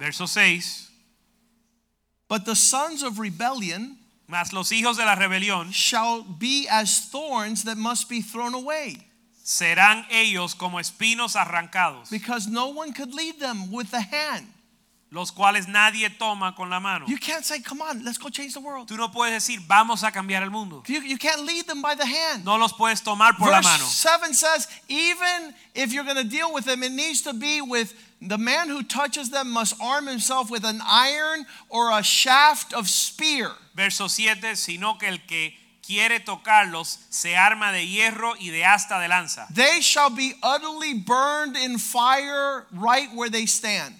verso 0.00 0.26
6, 0.26 0.90
but 2.26 2.44
the 2.44 2.56
sons 2.56 3.02
of 3.02 3.18
rebellion 3.18 3.96
mas 4.30 4.52
los 4.52 4.70
hijos 4.70 4.96
de 4.96 5.04
la 5.04 5.16
rebelión 5.16 5.72
shall 5.72 6.22
be 6.22 6.68
as 6.70 7.10
thorns 7.10 7.64
that 7.64 7.76
must 7.76 8.08
be 8.08 8.22
thrown 8.22 8.54
away, 8.54 8.96
serán 9.44 10.06
ellos 10.10 10.54
como 10.54 10.78
espinos 10.78 11.34
arrancados, 11.34 12.10
because 12.10 12.46
no 12.46 12.68
one 12.68 12.92
could 12.92 13.12
lead 13.12 13.40
them 13.40 13.70
with 13.72 13.90
the 13.90 14.00
hand. 14.00 14.46
Los 15.12 15.32
cuales 15.32 15.66
nadie 15.66 16.08
toma 16.08 16.54
con 16.54 16.70
la 16.70 16.78
mano. 16.78 17.06
You 17.06 17.18
can't 17.18 17.44
say, 17.44 17.60
come 17.60 17.82
on, 17.82 18.04
let's 18.04 18.18
go 18.18 18.28
change 18.28 18.54
the 18.54 18.60
world. 18.60 18.88
Tú 18.88 18.96
no 18.96 19.08
puedes 19.08 19.32
decir, 19.34 19.58
vamos 19.66 20.04
a 20.04 20.12
cambiar 20.12 20.42
el 20.42 20.50
mundo. 20.50 20.82
You, 20.86 21.02
you 21.02 21.18
can't 21.18 21.44
lead 21.44 21.66
them 21.66 21.82
by 21.82 21.96
the 21.96 22.06
hand. 22.06 22.44
No 22.44 22.56
los 22.56 22.72
puedes 22.72 23.02
tomar 23.02 23.32
por 23.36 23.48
la 23.48 23.56
Verse 23.56 23.64
mano. 23.64 23.84
7 23.84 24.34
says, 24.34 24.68
even 24.88 25.52
if 25.74 25.92
you're 25.92 26.04
going 26.04 26.16
to 26.16 26.28
deal 26.28 26.52
with 26.54 26.64
them, 26.64 26.82
it 26.84 26.92
needs 26.92 27.22
to 27.22 27.32
be 27.32 27.60
with 27.60 27.92
the 28.22 28.38
man 28.38 28.68
who 28.68 28.82
touches 28.84 29.30
them 29.30 29.50
must 29.50 29.74
arm 29.82 30.06
himself 30.06 30.48
with 30.50 30.64
an 30.64 30.80
iron 30.86 31.44
or 31.68 31.90
a 31.90 32.02
shaft 32.02 32.72
of 32.72 32.88
spear. 32.88 33.50
Verso 33.74 34.06
7, 34.06 34.54
sino 34.54 34.94
que 34.94 35.08
el 35.08 35.18
que 35.26 35.54
quiere 35.82 36.20
tocarlos 36.20 36.98
se 37.10 37.34
arma 37.34 37.72
de 37.72 37.84
hierro 37.84 38.34
y 38.38 38.50
de 38.50 38.64
asta 38.64 39.00
de 39.00 39.08
lanza. 39.08 39.48
They 39.52 39.80
shall 39.80 40.10
be 40.10 40.34
utterly 40.40 40.94
burned 40.94 41.56
in 41.56 41.78
fire 41.78 42.66
right 42.70 43.08
where 43.12 43.28
they 43.28 43.46
stand. 43.46 43.94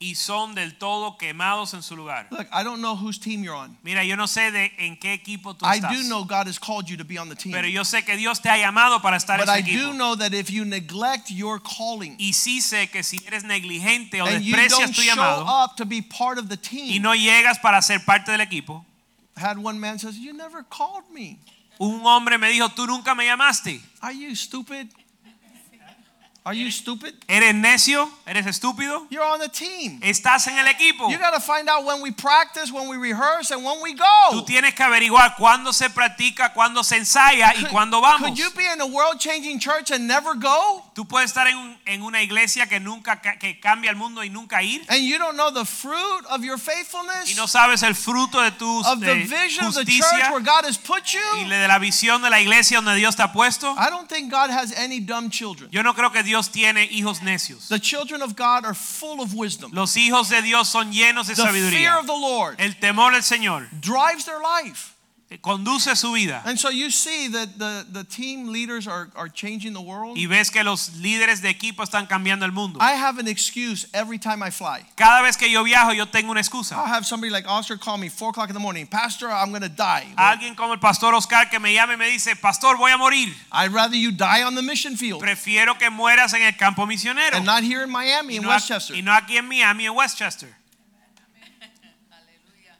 Y 0.00 0.16
son 0.16 0.54
del 0.54 0.76
todo 0.76 1.16
quemados 1.16 1.72
en 1.72 1.82
su 1.82 1.96
lugar. 1.96 2.26
Look, 2.30 2.46
I 2.52 2.62
don't 2.64 2.80
know 2.80 2.94
whose 2.96 3.18
team 3.18 3.42
you're 3.42 3.56
on. 3.56 3.78
Mira, 3.82 4.04
yo 4.04 4.16
no 4.16 4.26
sé 4.26 4.50
de 4.50 4.72
en 4.78 4.96
qué 4.98 5.14
equipo 5.14 5.54
tú 5.54 5.64
I 5.64 5.76
estás, 5.78 5.92
do 5.92 6.02
know 6.08 6.24
God 6.24 6.46
has 6.48 6.58
called 6.58 6.86
you 6.88 6.96
to 6.96 7.04
be 7.04 7.16
on 7.18 7.28
the 7.28 7.36
team. 7.36 7.52
pero 7.52 7.66
yo 7.68 7.84
sé 7.84 8.04
que 8.04 8.16
Dios 8.16 8.40
te 8.42 8.50
ha 8.50 8.56
llamado 8.58 9.00
para 9.00 9.16
estar 9.16 9.38
But 9.38 9.48
en 9.48 9.54
I 9.58 9.62
do 9.62 9.68
equipo. 9.70 9.92
know 9.94 10.16
that 10.16 10.34
if 10.34 10.50
you 10.50 10.64
neglect 10.64 11.30
your 11.30 11.60
calling 11.62 12.16
Y 12.18 12.32
sí 12.34 12.60
sé 12.60 12.90
que 12.90 13.02
si 13.02 13.18
eres 13.24 13.44
negligente 13.44 14.20
o 14.20 14.26
and 14.26 14.42
you 14.44 14.54
desprecias 14.56 14.78
don't 14.80 14.94
tu 14.94 15.02
show 15.02 15.14
llamado 15.16 15.46
up 15.64 15.76
to 15.76 15.86
be 15.86 16.02
part 16.02 16.38
of 16.38 16.48
the 16.48 16.56
y 16.56 16.58
team, 16.96 17.02
no 17.02 17.14
llegas 17.14 17.58
para 17.60 17.80
ser 17.80 18.00
parte 18.04 18.30
del 18.32 18.40
equipo, 18.40 18.84
had 19.36 19.56
one 19.58 19.78
man 19.78 19.98
says, 19.98 20.16
"You 20.18 20.32
never 20.34 20.64
called 20.68 21.08
me. 21.10 21.38
un 21.78 22.04
hombre 22.04 22.36
me 22.38 22.48
dijo, 22.50 22.68
tú 22.68 22.86
nunca 22.86 23.14
me 23.14 23.24
llamaste. 23.26 23.80
Are 24.00 24.12
you 24.14 24.34
stupid? 24.36 24.88
Are 26.46 26.52
you 26.52 26.70
stupid? 26.70 27.14
¿Eres 27.26 27.54
necio? 27.54 28.06
¿Eres 28.26 28.44
estúpido? 28.46 29.06
You're 29.08 29.24
on 29.24 29.40
the 29.40 29.48
team. 29.48 29.98
Estás 30.02 30.46
en 30.46 30.58
el 30.58 30.66
equipo. 30.66 31.08
You 31.10 31.16
got 31.18 31.32
to 31.32 31.40
find 31.40 31.70
out 31.70 31.86
when 31.86 32.02
we 32.02 32.10
practice, 32.10 32.70
when 32.70 32.86
we 32.86 32.98
rehearse, 32.98 33.50
and 33.50 33.64
when 33.64 33.80
we 33.80 33.94
go. 33.94 34.04
Tú 34.30 34.44
tienes 34.44 34.74
que 34.74 34.84
averiguar 34.84 35.36
cuándo 35.36 35.72
se 35.72 35.88
practica, 35.88 36.52
cuándo 36.52 36.84
se 36.84 36.96
ensaya 36.98 37.54
y 37.56 37.64
cuándo 37.70 38.02
vamos. 38.02 38.28
Could 38.28 38.36
you 38.38 38.50
be 38.54 38.66
in 38.70 38.78
a 38.82 38.86
world-changing 38.86 39.58
church 39.58 39.90
and 39.90 40.06
never 40.06 40.34
go? 40.34 40.84
Tú 40.94 41.06
puedes 41.08 41.30
estar 41.30 41.46
en, 41.48 41.56
un- 41.56 41.78
en 41.86 42.02
una 42.02 42.20
iglesia 42.20 42.66
que 42.66 42.78
nunca 42.78 43.22
que 43.22 43.58
cambia 43.58 43.88
el 43.90 43.96
mundo 43.96 44.22
y 44.22 44.28
nunca 44.28 44.62
ir 44.62 44.84
And 44.90 45.00
you 45.02 45.16
don't 45.18 45.36
know 45.36 45.50
the 45.50 45.64
fruit 45.64 46.26
of 46.28 46.44
your 46.44 46.58
faithfulness, 46.58 47.30
y 47.30 47.34
no 47.36 47.46
sabes 47.46 47.82
el 47.82 47.94
fruto 47.94 48.42
de 48.42 48.50
tu 48.50 48.80
of 48.84 49.00
the 49.00 49.14
vision 49.24 49.64
of 49.64 49.74
the 49.74 49.86
church 49.86 50.30
where 50.30 50.40
God 50.44 50.66
has 50.66 50.76
put 50.76 51.06
you. 51.14 51.20
y 51.40 51.48
de 51.48 51.66
la 51.68 51.78
visión 51.78 52.20
de 52.20 52.28
la 52.28 52.38
iglesia 52.40 52.82
donde 52.82 52.96
Dios 52.96 53.16
te 53.16 53.22
ha 53.22 53.32
puesto. 53.32 53.74
I 53.78 53.88
don't 53.88 54.10
think 54.10 54.30
God 54.30 54.50
has 54.50 54.72
any 54.76 55.00
dumb 55.00 55.30
children. 55.30 55.70
Yo 55.72 55.82
no 55.82 55.94
creo 55.94 56.12
que 56.12 56.22
Dios 56.22 56.33
Dios 56.34 56.48
tiene 56.48 56.88
hijos 56.90 57.22
necios. 57.22 57.68
The 57.68 57.78
children 57.78 58.20
of 58.20 58.34
God 58.34 58.64
are 58.64 58.74
full 58.74 59.20
of 59.20 59.34
wisdom. 59.34 59.70
Los 59.72 59.96
hijos 59.96 60.30
de 60.30 60.42
Dios 60.42 60.68
son 60.68 60.92
llenos 60.92 61.28
de 61.28 61.36
The 61.36 61.70
fear 61.70 61.96
of 61.96 62.06
the 62.06 62.12
Lord 62.12 62.56
El 62.58 62.74
temor 62.74 63.12
del 63.12 63.22
Señor 63.22 63.68
drives 63.80 64.24
their 64.24 64.40
life. 64.40 64.93
Eh, 65.34 65.38
conduce 65.40 65.94
su 65.96 66.12
vida. 66.12 66.42
And 66.44 66.58
so 66.58 66.70
you 66.70 66.90
see 66.90 67.28
that 67.28 67.58
the, 67.58 67.84
the 67.92 68.04
team 68.04 68.48
leaders 68.52 68.86
are, 68.86 69.08
are 69.16 69.28
changing 69.28 69.72
the 69.72 69.80
world. 69.80 70.16
Y 70.16 70.26
ves 70.26 70.50
que 70.50 70.62
los 70.62 70.90
líderes 70.96 71.40
de 71.42 71.48
equipo 71.48 71.82
están 71.82 72.06
cambiando 72.06 72.44
el 72.44 72.52
mundo. 72.52 72.78
I 72.80 72.92
have 72.92 73.18
an 73.18 73.26
excuse 73.26 73.86
every 73.92 74.18
time 74.18 74.42
I 74.42 74.50
fly. 74.50 74.84
Cada 74.96 75.22
vez 75.22 75.36
que 75.36 75.50
yo 75.50 75.64
viajo, 75.64 75.92
yo 75.94 76.06
tengo 76.06 76.30
una 76.30 76.40
excusa. 76.40 76.76
I'll 76.76 76.86
have 76.86 77.04
somebody 77.04 77.30
like 77.30 77.46
Oscar 77.48 77.76
call 77.76 77.98
me 77.98 78.08
4 78.08 78.30
o'clock 78.30 78.48
in 78.48 78.54
the 78.54 78.60
morning. 78.60 78.86
Pastor, 78.86 79.28
I'm 79.30 79.50
going 79.50 79.62
to 79.62 79.68
die. 79.68 80.06
Alguien 80.16 80.54
como 80.56 80.72
el 80.74 80.78
pastor 80.78 81.14
Oscar 81.14 81.50
que 81.50 81.58
me 81.58 81.74
llame 81.74 81.94
y 81.94 81.96
me 81.96 82.10
dice, 82.10 82.36
pastor, 82.36 82.76
voy 82.76 82.92
a 82.92 82.98
morir. 82.98 83.34
I'd 83.52 83.72
rather 83.72 83.96
you 83.96 84.12
die 84.12 84.42
on 84.42 84.54
the 84.54 84.62
mission 84.62 84.96
field 84.96 85.20
Prefiero 85.20 85.78
que 85.78 85.90
mueras 85.90 86.32
en 86.34 86.42
el 86.42 86.52
campo 86.56 86.86
misionero. 86.86 87.34
and 87.34 87.44
not 87.44 87.62
here 87.64 87.82
in 87.82 87.90
Miami, 87.90 88.34
Y 88.34 88.36
in 88.36 88.42
no, 88.42 88.48
Westchester. 88.50 88.94
y 88.96 89.00
no 89.02 89.12
aquí 89.12 89.36
en 89.36 89.48
Miami, 89.48 89.86
en 89.86 89.94
Westchester. 89.94 90.48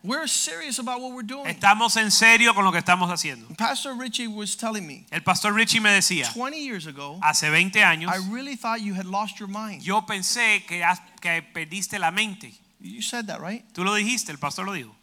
We're 0.04 0.26
serious 0.26 0.78
about 0.78 1.00
what 1.00 1.12
we're 1.14 1.26
doing. 1.26 1.46
Estamos 1.46 1.96
en 1.96 2.10
serio 2.10 2.52
con 2.52 2.62
lo 2.62 2.70
que 2.70 2.78
estamos 2.78 3.10
haciendo. 3.10 3.48
Pastor 3.56 3.94
Richie 3.96 4.26
was 4.26 4.54
telling 4.54 4.86
me 4.86 5.06
El 5.10 5.22
pastor 5.22 5.54
Richie 5.54 5.80
me 5.80 5.88
decía, 5.88 6.30
20 6.30 6.58
years 6.58 6.86
ago, 6.86 7.18
hace 7.22 7.48
20 7.48 7.82
años, 7.82 8.12
I 8.12 8.18
really 8.30 8.54
thought 8.54 8.82
you 8.82 8.92
had 8.92 9.06
lost 9.06 9.40
your 9.40 9.48
mind. 9.48 9.80
yo 9.80 10.02
pensé 10.02 10.62
que, 10.66 10.84
que 11.22 11.42
perdiste 11.54 11.98
la 11.98 12.10
mente. 12.10 12.52
You 12.82 13.00
said 13.00 13.28
that, 13.28 13.40
right? 13.40 13.64
Tú 13.72 13.82
lo 13.82 13.94
dijiste, 13.94 14.30
el 14.30 14.36
pastor 14.38 14.66
lo 14.66 14.72
dijo. 14.74 14.94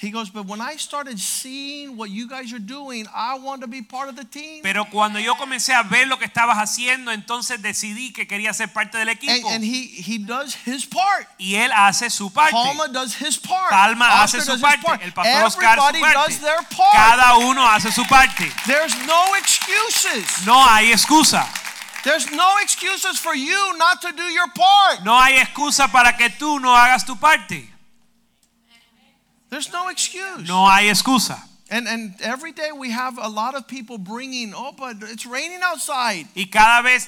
He 0.00 0.12
goes, 0.12 0.30
but 0.30 0.46
when 0.46 0.60
I 0.60 0.76
started 0.76 1.18
seeing 1.18 1.96
what 1.96 2.08
you 2.10 2.28
guys 2.28 2.52
are 2.52 2.60
doing, 2.60 3.08
I 3.12 3.36
want 3.36 3.62
to 3.62 3.66
be 3.66 3.82
part 3.82 4.08
of 4.08 4.14
the 4.14 4.24
team. 4.24 4.62
Pero 4.62 4.84
cuando 4.84 5.18
yo 5.18 5.34
comencé 5.34 5.74
a 5.74 5.82
ver 5.82 6.06
lo 6.06 6.16
que 6.18 6.24
estabas 6.26 6.56
haciendo, 6.56 7.10
entonces 7.10 7.60
decidí 7.60 8.12
que 8.12 8.28
quería 8.28 8.54
ser 8.54 8.68
parte 8.72 8.96
del 8.96 9.08
And, 9.08 9.18
equipo. 9.18 9.48
and 9.50 9.64
he, 9.64 9.88
he 10.00 10.18
does 10.18 10.54
his 10.64 10.86
part. 10.86 11.26
y 11.36 11.56
él 11.56 11.72
hace 11.74 12.10
su 12.10 12.30
parte. 12.30 12.52
Palma 12.52 12.86
does 12.86 13.20
his 13.20 13.36
part. 13.38 13.70
Palma 13.70 14.06
Oscar 14.22 14.22
hace 14.22 14.40
su 14.42 14.60
parte. 14.60 14.82
part. 14.86 15.02
El 15.02 15.12
pastor 15.12 15.42
Oscar 15.44 15.78
su 15.80 15.84
Everybody 15.88 16.00
parte. 16.14 16.30
does 16.30 16.38
their 16.42 16.62
part. 16.70 16.92
Cada 16.94 17.36
uno 17.38 17.66
hace 17.66 17.90
su 17.90 18.04
parte. 18.06 18.48
There's 18.66 18.94
no 19.04 19.34
excuses. 19.34 20.46
No 20.46 20.64
hay 20.64 20.92
excusa. 20.92 21.44
There's 22.04 22.30
no 22.30 22.58
excuses 22.62 23.18
for 23.18 23.34
you 23.34 23.76
not 23.76 24.00
to 24.02 24.12
do 24.12 24.22
your 24.30 24.46
part. 24.54 25.04
No 25.04 25.20
hay 25.20 25.38
excusa 25.38 25.88
para 25.90 26.16
que 26.16 26.30
tú 26.30 26.60
no 26.60 26.72
hagas 26.76 27.04
tu 27.04 27.16
parte. 27.16 27.68
There's 29.50 29.70
no 29.72 29.88
excuse. 29.88 30.46
No 30.46 30.68
hay 30.70 30.88
excusa. 30.88 31.38
And 31.70 31.86
and 31.86 32.14
every 32.22 32.52
day 32.52 32.70
we 32.72 32.90
have 32.92 33.18
a 33.18 33.28
lot 33.28 33.54
of 33.54 33.66
people 33.66 33.98
bringing, 33.98 34.54
oh, 34.54 34.72
but 34.72 34.96
it's 35.10 35.26
raining 35.26 35.60
outside. 35.62 36.26
Y 36.34 36.46
cada 36.50 36.80
vez 36.82 37.06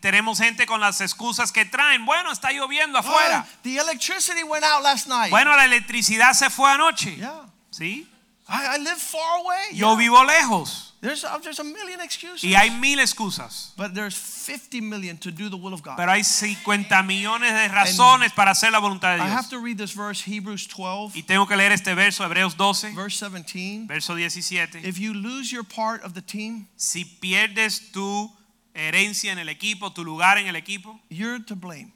tenemos 0.00 0.38
gente 0.38 0.64
con 0.66 0.80
las 0.80 1.00
excusas 1.00 1.50
que 1.52 1.64
traen. 1.64 2.04
Bueno, 2.06 2.30
está 2.30 2.52
lloviendo 2.52 2.98
Oh, 2.98 3.02
afuera. 3.02 3.44
the 3.64 3.78
electricity 3.78 4.44
went 4.44 4.64
out 4.64 4.82
last 4.84 5.08
night. 5.08 5.30
Bueno, 5.30 5.56
la 5.56 5.64
electricidad 5.64 6.34
se 6.34 6.50
fue 6.50 6.70
anoche. 6.70 7.16
Yeah. 7.16 7.46
¿Sí? 7.70 8.06
I, 8.48 8.76
I 8.76 8.78
live 8.78 8.98
far 9.00 9.40
away. 9.40 9.72
Yo 9.74 9.90
Yeah. 9.90 9.96
vivo 9.96 10.22
lejos. 10.24 10.85
There's, 11.00 11.24
uh, 11.24 11.38
there's 11.42 11.60
a 11.60 11.64
million 11.64 12.00
excuses. 12.00 12.44
Y 12.44 12.54
hay 12.54 12.70
mil 12.70 12.98
excusas. 12.98 13.72
But 13.76 13.94
there's 13.94 14.16
50 14.16 14.80
million 14.80 15.18
to 15.18 15.30
do 15.30 15.50
the 15.50 15.56
will 15.56 15.74
of 15.74 15.82
God. 15.82 15.96
Pero 15.96 16.10
hay 16.10 16.22
50 16.22 17.02
millones 17.02 17.52
de 17.52 17.68
razones 17.68 18.32
para 18.32 18.52
hacer 18.52 18.72
la 18.72 18.80
voluntad 18.80 19.16
de 19.16 19.22
I 19.22 19.28
have 19.28 19.48
to 19.50 19.58
read 19.58 19.76
this 19.76 19.92
verse, 19.92 20.22
Hebrews 20.22 20.66
12, 20.66 21.16
Y 21.16 21.22
tengo 21.22 21.46
que 21.46 21.56
leer 21.56 21.72
este 21.72 21.94
verso, 21.94 22.24
Hebreos 22.24 22.56
12, 22.56 22.94
verse 22.94 23.18
17. 23.18 23.86
verso 23.86 24.14
17. 24.14 24.84
If 24.84 24.98
you 24.98 25.12
lose 25.12 25.52
your 25.52 25.64
part 25.64 26.02
of 26.02 26.14
the 26.14 26.22
team, 26.22 26.66
Si 26.76 27.04
pierdes 27.04 27.92
tu 27.92 28.30
herencia 28.74 29.32
en 29.32 29.38
el 29.38 29.48
equipo, 29.48 29.92
tu 29.92 30.02
lugar 30.02 30.38
en 30.38 30.46
el 30.46 30.56
equipo, 30.56 30.98
you're 31.10 31.40
to 31.44 31.54
blame. 31.54 31.92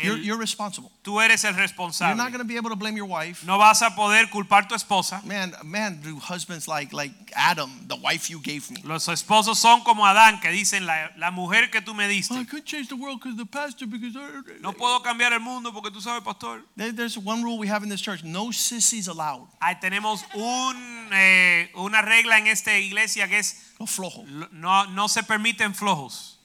You're, 0.00 0.16
you're 0.18 0.36
responsible. 0.38 0.92
tú 1.02 1.20
eres 1.20 1.42
el 1.44 1.54
responsable. 1.54 2.14
You're 2.14 2.22
not 2.24 2.30
going 2.30 2.38
to 2.40 2.46
be 2.46 2.56
able 2.56 2.70
to 2.70 2.76
blame 2.76 2.96
your 2.96 3.06
wife. 3.08 3.44
No 3.44 3.58
vas 3.58 3.82
a 3.82 3.90
poder 3.96 4.28
culpar 4.30 4.68
tu 4.68 4.74
esposa. 4.76 5.20
Man, 5.24 5.52
man, 5.64 6.00
do 6.02 6.16
husbands 6.20 6.68
like 6.68 6.92
like 6.92 7.10
Adam, 7.34 7.70
the 7.88 7.96
wife 7.96 8.30
you 8.30 8.38
gave 8.40 8.70
me. 8.70 8.80
Los 8.84 9.08
esposos 9.08 9.56
son 9.58 9.82
como 9.82 10.04
Adán 10.06 10.40
que 10.40 10.50
dicen 10.50 10.86
la, 10.86 11.10
la 11.16 11.30
mujer 11.32 11.70
que 11.72 11.80
tú 11.80 11.94
me 11.94 12.06
diste. 12.06 12.32
I 12.34 12.44
couldn't 12.44 12.64
change 12.66 12.88
the 12.88 12.94
world 12.96 13.18
because 13.20 13.36
the 13.36 13.44
pastor 13.46 13.86
because 13.88 14.14
No 14.60 14.72
puedo 14.72 15.02
cambiar 15.02 15.32
el 15.32 15.40
mundo 15.40 15.72
porque 15.72 15.90
tú 15.90 16.00
sabes, 16.00 16.22
pastor. 16.22 16.62
There- 16.76 16.92
there's 16.92 17.18
one 17.18 17.42
rule 17.42 17.58
we 17.58 17.66
have 17.68 17.82
in 17.82 17.88
this 17.88 18.00
church: 18.00 18.22
no 18.22 18.52
sissies 18.52 19.08
allowed. 19.08 19.48
Ahí 19.60 19.74
tenemos 19.80 20.22
un, 20.34 21.08
eh, 21.12 21.70
una 21.74 22.02
regla 22.02 22.38
en 22.38 22.46
esta 22.46 22.78
iglesia 22.78 23.26
que 23.26 23.38
es 23.40 23.72
No 23.80 23.86
flojo. 23.86 24.24
no, 24.52 24.84
no 24.86 25.08
se 25.08 25.22
permiten 25.24 25.74
flojos. 25.74 26.38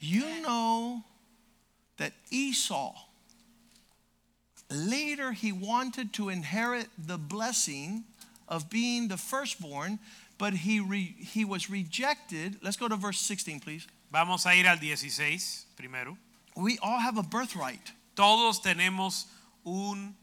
You 0.00 0.24
know 0.42 1.02
that 1.96 2.12
Esau 2.30 2.94
later 4.70 5.32
he 5.32 5.52
wanted 5.52 6.12
to 6.14 6.28
inherit 6.28 6.88
the 6.98 7.18
blessing 7.18 8.04
of 8.48 8.70
being 8.70 9.08
the 9.08 9.16
firstborn, 9.16 9.98
but 10.38 10.52
he 10.52 10.80
re, 10.80 11.14
he 11.18 11.44
was 11.44 11.70
rejected. 11.70 12.56
Let's 12.62 12.76
go 12.76 12.88
to 12.88 12.96
verse 12.96 13.20
16, 13.20 13.60
please. 13.60 13.86
Vamos 14.12 14.46
a 14.46 14.54
ir 14.54 14.66
al 14.66 14.78
16 14.78 15.66
primero. 15.76 16.16
We 16.56 16.78
all 16.82 16.98
have 16.98 17.18
a 17.18 17.22
birthright. 17.22 17.92
Todos 18.14 18.60
tenemos 18.60 19.26
un, 19.66 20.14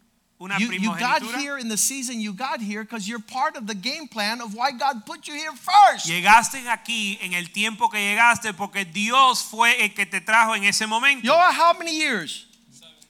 You, 0.57 0.71
you 0.71 0.89
got 0.97 1.21
here 1.21 1.59
in 1.59 1.67
the 1.67 1.77
season 1.77 2.19
you 2.19 2.33
got 2.33 2.61
here 2.61 2.83
because 2.83 3.07
you're 3.07 3.19
part 3.19 3.55
of 3.55 3.67
the 3.67 3.75
game 3.75 4.07
plan 4.07 4.41
of 4.41 4.55
why 4.55 4.71
God 4.71 5.05
put 5.05 5.27
you 5.27 5.35
here 5.35 5.51
first. 5.53 6.07
Llegaste 6.07 6.67
aquí 6.67 7.19
en 7.21 7.33
el 7.33 7.45
tiempo 7.53 7.87
que 7.89 7.99
llegaste 7.99 8.53
porque 8.57 8.85
Dios 8.91 9.43
fue 9.43 9.75
el 9.79 9.89
que 9.89 10.05
te 10.05 10.19
trajo 10.19 10.55
en 10.55 10.63
ese 10.63 10.87
momento. 10.87 11.23
Yo, 11.23 11.35
how 11.35 11.73
many 11.77 11.95
years? 11.95 12.45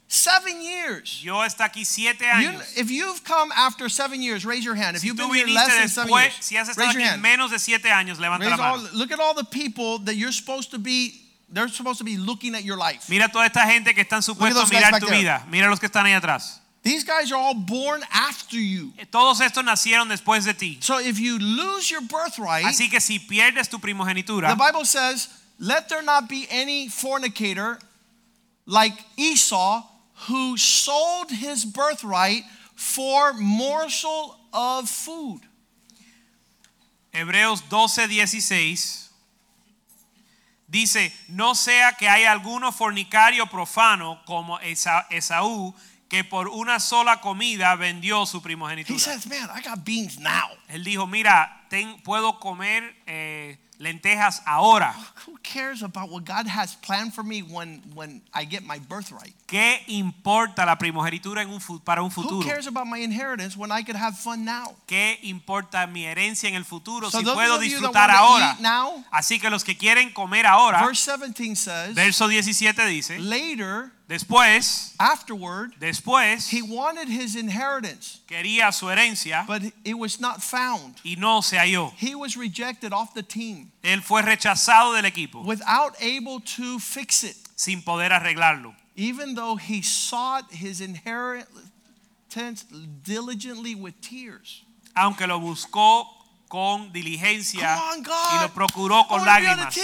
Seven 0.10 0.62
years. 0.62 1.22
Yo 1.24 1.36
está 1.41 1.70
aquí 1.72 1.86
siete 1.86 2.26
You- 2.26 2.50
años. 2.50 2.78
if 2.78 2.91
you've 2.91 3.24
come 3.24 3.50
after 3.56 3.88
seven 3.88 4.22
years, 4.22 4.44
raise 4.44 4.65
your 4.65 4.76
hand. 4.76 4.98
If 4.98 5.04
si 5.04 5.08
you've 5.08 5.15
been 5.15 5.34
here 5.34 5.48
less 5.48 5.70
than 5.70 5.88
seven 5.88 6.12
years, 6.12 6.34
si 6.41 6.56
has 6.58 6.67
estado 6.67 6.88
raise 6.88 6.96
your 6.96 7.04
hand. 7.04 7.22
menos 7.24 7.50
de 7.50 7.60
siete 7.60 7.89
años, 7.89 8.20
levanta 8.20 8.41
Raise 8.41 8.58
la 8.58 8.72
all, 8.74 8.89
look 8.94 9.13
at 9.13 9.22
all 9.22 9.34
the 9.34 9.46
people 9.46 10.00
that 10.00 10.15
you're 10.15 10.34
supposed 10.34 10.72
to 10.72 10.80
be. 10.80 11.13
They're 11.48 11.70
supposed 11.70 12.00
to 12.00 12.04
be 12.04 12.17
looking 12.17 12.56
at 12.56 12.65
your 12.65 12.78
life. 12.78 13.08
Mira 13.10 13.30
toda 13.30 13.46
esta 13.46 13.65
gente 13.65 13.94
que 13.94 14.04
están 14.04 14.22
supuestos 14.22 14.70
a 14.70 14.74
mirar 14.74 15.00
tu 15.00 15.06
there. 15.06 15.17
vida. 15.17 15.46
Mira 15.50 15.70
los 15.70 15.80
que 15.80 15.88
están 15.88 16.06
ahí 16.06 16.13
atrás. 16.13 16.61
These 16.84 17.04
guys 17.04 17.32
are 17.32 17.38
all 17.38 17.54
born 17.54 18.02
after 18.12 18.58
you. 18.58 18.91
Eh, 18.98 19.06
todos 19.12 19.39
estos 19.39 19.63
nacieron 19.63 20.10
después 20.10 20.46
de 20.46 20.54
ti. 20.54 20.78
So 20.82 20.98
if 21.00 21.20
you 21.20 21.38
lose 21.38 21.91
your 21.91 22.02
birthright, 22.02 22.65
Así 22.65 22.89
que 22.89 23.00
si 23.00 23.20
pierdes 23.20 23.70
tu 23.70 23.78
primogenitura, 23.78 24.50
the 24.50 24.56
Bible 24.56 24.86
says, 24.86 25.28
"Let 25.60 25.89
there 25.89 26.02
not 26.02 26.28
be 26.28 26.48
any 26.50 26.88
fornicator 26.89 27.80
like 28.65 28.94
Esau, 29.15 29.84
who 30.28 30.58
sold 30.58 31.30
his 31.32 31.65
birthright 31.65 32.46
for 32.76 33.34
morsel 33.34 34.39
of 34.52 34.89
food." 34.89 35.41
Hebreos 37.13 37.62
12, 37.70 38.26
16 38.26 39.10
dice, 40.70 41.12
no 41.28 41.54
sea 41.54 41.91
que 42.00 42.08
haya 42.08 42.32
alguno 42.32 42.72
fornicario 42.72 43.46
profano 43.48 44.20
como 44.26 44.58
Esa- 44.60 45.06
Esaú, 45.12 45.74
que 46.12 46.26
por 46.26 46.50
una 46.50 46.82
sola 46.82 47.21
comida 47.21 47.74
vendió 47.76 48.26
su 48.26 48.39
He 48.39 48.41
primogenitura. 48.41 49.00
says, 49.00 49.26
"Man, 49.28 49.50
I 49.58 49.62
got 49.67 49.86
beans 49.86 50.19
now." 50.19 50.50
Él 50.67 50.84
dijo, 50.84 51.08
mira, 51.08 51.63
ten- 51.69 52.02
puedo 52.04 52.38
comer 52.39 52.93
eh, 53.08 53.58
lentejas 53.78 54.41
ahora. 54.45 54.93
Who 55.26 55.38
cares 55.41 55.82
about 55.82 56.10
what 56.12 56.24
God 56.26 56.47
has 56.47 56.76
planned 56.76 57.13
for 57.13 57.24
me 57.24 57.41
when 57.41 57.82
when 57.95 58.21
I 58.34 58.45
get 58.45 58.62
my 58.63 58.78
birthright? 58.78 59.34
¿Qué 59.47 59.84
importa 59.88 60.65
la 60.65 60.78
primogenitura 60.78 61.41
en 61.41 61.50
un 61.50 61.60
fu- 61.62 61.80
para 61.80 62.02
un 62.04 62.10
Who 62.10 62.21
futuro? 62.24 62.47
cares 62.47 62.67
about 62.67 62.86
my 62.88 63.00
inheritance 63.02 63.56
when 63.58 63.71
I 63.71 63.82
could 63.84 63.95
have 63.97 64.15
fun 64.17 64.43
now? 64.45 64.76
¿Qué 64.88 65.17
importa 65.24 65.88
mi 65.88 66.06
herencia 66.06 66.47
en 66.50 66.56
el 66.56 66.63
futuro 66.65 67.10
So 67.10 67.19
si 67.19 67.26
puedo 67.26 67.58
disfrutar 67.58 68.12
ahora? 68.12 68.58
now, 68.60 69.04
Así 69.12 69.39
que 69.39 69.50
los 69.50 69.63
que 69.63 69.78
quieren 69.78 70.12
comer 70.13 70.45
ahora, 70.45 70.86
verse 70.86 71.10
17 71.17 71.56
says, 71.56 71.95
verso 71.95 72.28
17 72.28 72.86
dice, 72.86 73.17
later, 73.19 73.91
después, 74.12 74.93
afterward, 75.00 75.74
después 75.80 76.50
he 76.50 76.62
wanted 76.62 77.08
his 77.08 77.36
inheritance, 77.36 78.19
quería 78.28 78.74
su 78.74 78.88
herencia 78.88 79.45
but 79.47 79.62
it 79.86 79.97
was 79.97 80.19
not 80.19 80.41
found. 80.41 80.95
y 81.06 81.15
no 81.17 81.41
se 81.41 81.56
halló. 81.58 81.93
He 81.95 82.13
was 82.13 82.36
rejected 82.36 82.91
off 82.91 83.13
the 83.13 83.24
team 83.24 83.71
Él 83.84 84.02
fue 84.04 84.21
rechazado 84.21 84.93
del 84.93 85.06
equipo 85.06 85.43
without 85.45 85.95
able 86.02 86.41
to 86.41 86.78
fix 86.80 87.24
it, 87.24 87.38
sin 87.56 87.82
poder 87.82 88.10
arreglarlo. 88.10 88.76
even 88.95 89.36
though 89.36 89.56
he 89.56 89.82
sought 89.82 90.52
his 90.52 90.82
inheritance 90.82 92.63
diligently 93.04 93.76
with 93.76 94.00
tears. 94.02 94.63
Aunque 94.95 95.26
lo 95.26 95.39
buscó 95.39 96.06
con 96.52 96.92
diligencia 96.92 97.82
on, 97.94 98.04
y 98.04 98.42
lo 98.42 98.54
procuró 98.54 99.00
I 99.00 99.08
con 99.08 99.26
lágrimas. 99.26 99.78
I. 99.78 99.80